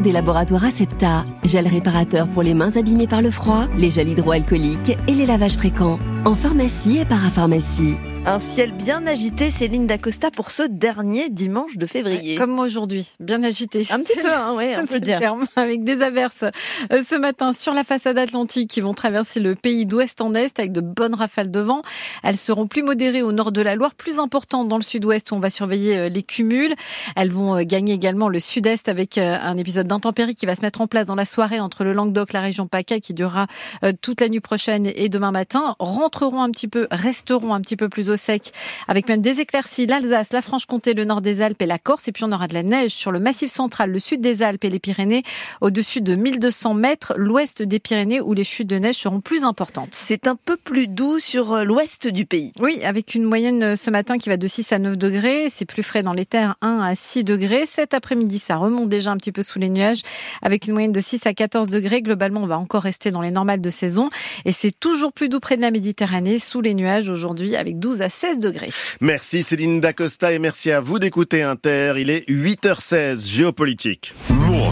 des 0.00 0.12
laboratoires 0.12 0.64
Acepta. 0.64 1.24
Gel 1.42 1.66
réparateur 1.66 2.28
pour 2.28 2.44
les 2.44 2.54
mains 2.54 2.76
abîmées 2.76 3.08
par 3.08 3.20
le 3.20 3.32
froid, 3.32 3.66
les 3.76 3.90
gels 3.90 4.10
hydroalcooliques 4.10 4.96
et 5.08 5.12
les 5.12 5.26
lavages 5.26 5.56
fréquents. 5.56 5.98
En 6.24 6.36
pharmacie 6.36 6.98
et 6.98 7.04
parapharmacie. 7.04 7.96
Un 8.28 8.40
ciel 8.40 8.72
bien 8.72 9.06
agité, 9.06 9.48
Céline 9.50 9.86
Dacosta, 9.86 10.30
pour 10.30 10.50
ce 10.50 10.62
dernier 10.62 11.30
dimanche 11.30 11.78
de 11.78 11.86
février. 11.86 12.34
Comme 12.34 12.58
aujourd'hui, 12.58 13.10
bien 13.20 13.42
agité. 13.42 13.86
Un 13.88 14.00
petit 14.00 14.20
peu, 14.20 14.30
hein, 14.30 14.52
ouais, 14.54 14.76
on 14.78 14.86
peut 14.86 15.00
dire. 15.00 15.18
Terme, 15.18 15.46
avec 15.56 15.82
des 15.82 16.02
averses 16.02 16.44
euh, 16.92 17.02
ce 17.02 17.16
matin 17.16 17.54
sur 17.54 17.72
la 17.72 17.84
façade 17.84 18.18
atlantique 18.18 18.68
qui 18.70 18.82
vont 18.82 18.92
traverser 18.92 19.40
le 19.40 19.54
pays 19.54 19.86
d'ouest 19.86 20.20
en 20.20 20.34
est 20.34 20.58
avec 20.58 20.72
de 20.72 20.82
bonnes 20.82 21.14
rafales 21.14 21.50
de 21.50 21.60
vent. 21.60 21.80
Elles 22.22 22.36
seront 22.36 22.66
plus 22.66 22.82
modérées 22.82 23.22
au 23.22 23.32
nord 23.32 23.50
de 23.50 23.62
la 23.62 23.74
Loire, 23.76 23.94
plus 23.94 24.18
importantes 24.18 24.68
dans 24.68 24.76
le 24.76 24.82
sud-ouest 24.82 25.30
où 25.30 25.34
on 25.34 25.40
va 25.40 25.48
surveiller 25.48 25.96
euh, 25.96 26.08
les 26.10 26.22
cumuls. 26.22 26.74
Elles 27.16 27.32
vont 27.32 27.56
euh, 27.56 27.62
gagner 27.62 27.94
également 27.94 28.28
le 28.28 28.40
sud-est 28.40 28.90
avec 28.90 29.16
un 29.16 29.56
épisode 29.56 29.86
d'intempérie 29.86 30.34
qui 30.34 30.44
va 30.44 30.54
se 30.54 30.60
mettre 30.60 30.82
en 30.82 30.86
place 30.86 31.06
dans 31.06 31.14
la 31.14 31.24
soirée 31.24 31.60
entre 31.60 31.82
le 31.82 31.94
Languedoc, 31.94 32.34
la 32.34 32.42
région 32.42 32.66
PACA 32.66 33.00
qui 33.00 33.14
durera 33.14 33.46
toute 34.02 34.20
la 34.20 34.28
nuit 34.28 34.40
prochaine 34.40 34.90
et 34.94 35.08
demain 35.08 35.30
matin. 35.30 35.76
Rentreront 35.78 36.42
un 36.42 36.50
petit 36.50 36.68
peu, 36.68 36.88
resteront 36.90 37.54
un 37.54 37.62
petit 37.62 37.76
peu 37.76 37.88
plus 37.88 38.10
au 38.10 38.17
sec, 38.18 38.52
avec 38.86 39.08
même 39.08 39.22
des 39.22 39.40
éclaircies, 39.40 39.86
l'Alsace, 39.86 40.32
la 40.32 40.42
Franche-Comté, 40.42 40.92
le 40.92 41.06
nord 41.06 41.22
des 41.22 41.40
Alpes 41.40 41.62
et 41.62 41.66
la 41.66 41.78
Corse. 41.78 42.08
Et 42.08 42.12
puis 42.12 42.24
on 42.24 42.32
aura 42.32 42.48
de 42.48 42.54
la 42.54 42.62
neige 42.62 42.90
sur 42.90 43.10
le 43.10 43.20
massif 43.20 43.50
central, 43.50 43.90
le 43.90 43.98
sud 43.98 44.20
des 44.20 44.42
Alpes 44.42 44.64
et 44.64 44.70
les 44.70 44.78
Pyrénées, 44.78 45.22
au-dessus 45.60 46.00
de 46.00 46.14
1200 46.14 46.74
mètres, 46.74 47.14
l'ouest 47.16 47.62
des 47.62 47.78
Pyrénées 47.78 48.20
où 48.20 48.34
les 48.34 48.44
chutes 48.44 48.68
de 48.68 48.76
neige 48.76 48.96
seront 48.96 49.20
plus 49.20 49.44
importantes. 49.44 49.88
C'est 49.92 50.26
un 50.26 50.36
peu 50.36 50.56
plus 50.56 50.88
doux 50.88 51.18
sur 51.18 51.52
euh, 51.52 51.64
l'ouest 51.64 52.08
du 52.08 52.26
pays. 52.26 52.52
Oui, 52.60 52.82
avec 52.84 53.14
une 53.14 53.24
moyenne 53.24 53.62
euh, 53.62 53.76
ce 53.76 53.90
matin 53.90 54.18
qui 54.18 54.28
va 54.28 54.36
de 54.36 54.48
6 54.48 54.72
à 54.72 54.78
9 54.78 54.96
degrés. 54.98 55.48
C'est 55.50 55.64
plus 55.64 55.82
frais 55.82 56.02
dans 56.02 56.12
les 56.12 56.26
terres, 56.26 56.56
1 56.62 56.80
à 56.80 56.94
6 56.94 57.24
degrés. 57.24 57.66
Cet 57.66 57.94
après-midi, 57.94 58.38
ça 58.38 58.56
remonte 58.56 58.88
déjà 58.88 59.10
un 59.10 59.16
petit 59.16 59.32
peu 59.32 59.42
sous 59.42 59.58
les 59.58 59.68
nuages, 59.68 60.02
avec 60.42 60.66
une 60.66 60.72
moyenne 60.72 60.92
de 60.92 61.00
6 61.00 61.26
à 61.26 61.34
14 61.34 61.68
degrés. 61.68 62.02
Globalement, 62.02 62.42
on 62.42 62.46
va 62.46 62.58
encore 62.58 62.82
rester 62.82 63.10
dans 63.10 63.20
les 63.20 63.30
normales 63.30 63.60
de 63.60 63.70
saison. 63.70 64.10
Et 64.44 64.52
c'est 64.52 64.72
toujours 64.78 65.12
plus 65.12 65.28
doux 65.28 65.40
près 65.40 65.56
de 65.56 65.62
la 65.62 65.70
Méditerranée, 65.70 66.38
sous 66.38 66.60
les 66.60 66.74
nuages 66.74 67.08
aujourd'hui, 67.08 67.56
avec 67.56 67.78
12 67.78 67.97
à 68.02 68.08
16 68.08 68.38
degrés. 68.38 68.70
Merci 69.00 69.42
Céline 69.42 69.80
Dacosta 69.80 70.32
et 70.32 70.38
merci 70.38 70.70
à 70.70 70.80
vous 70.80 70.98
d'écouter 70.98 71.42
Inter. 71.42 71.94
Il 71.98 72.10
est 72.10 72.28
8h16, 72.28 73.26
géopolitique. 73.26 74.14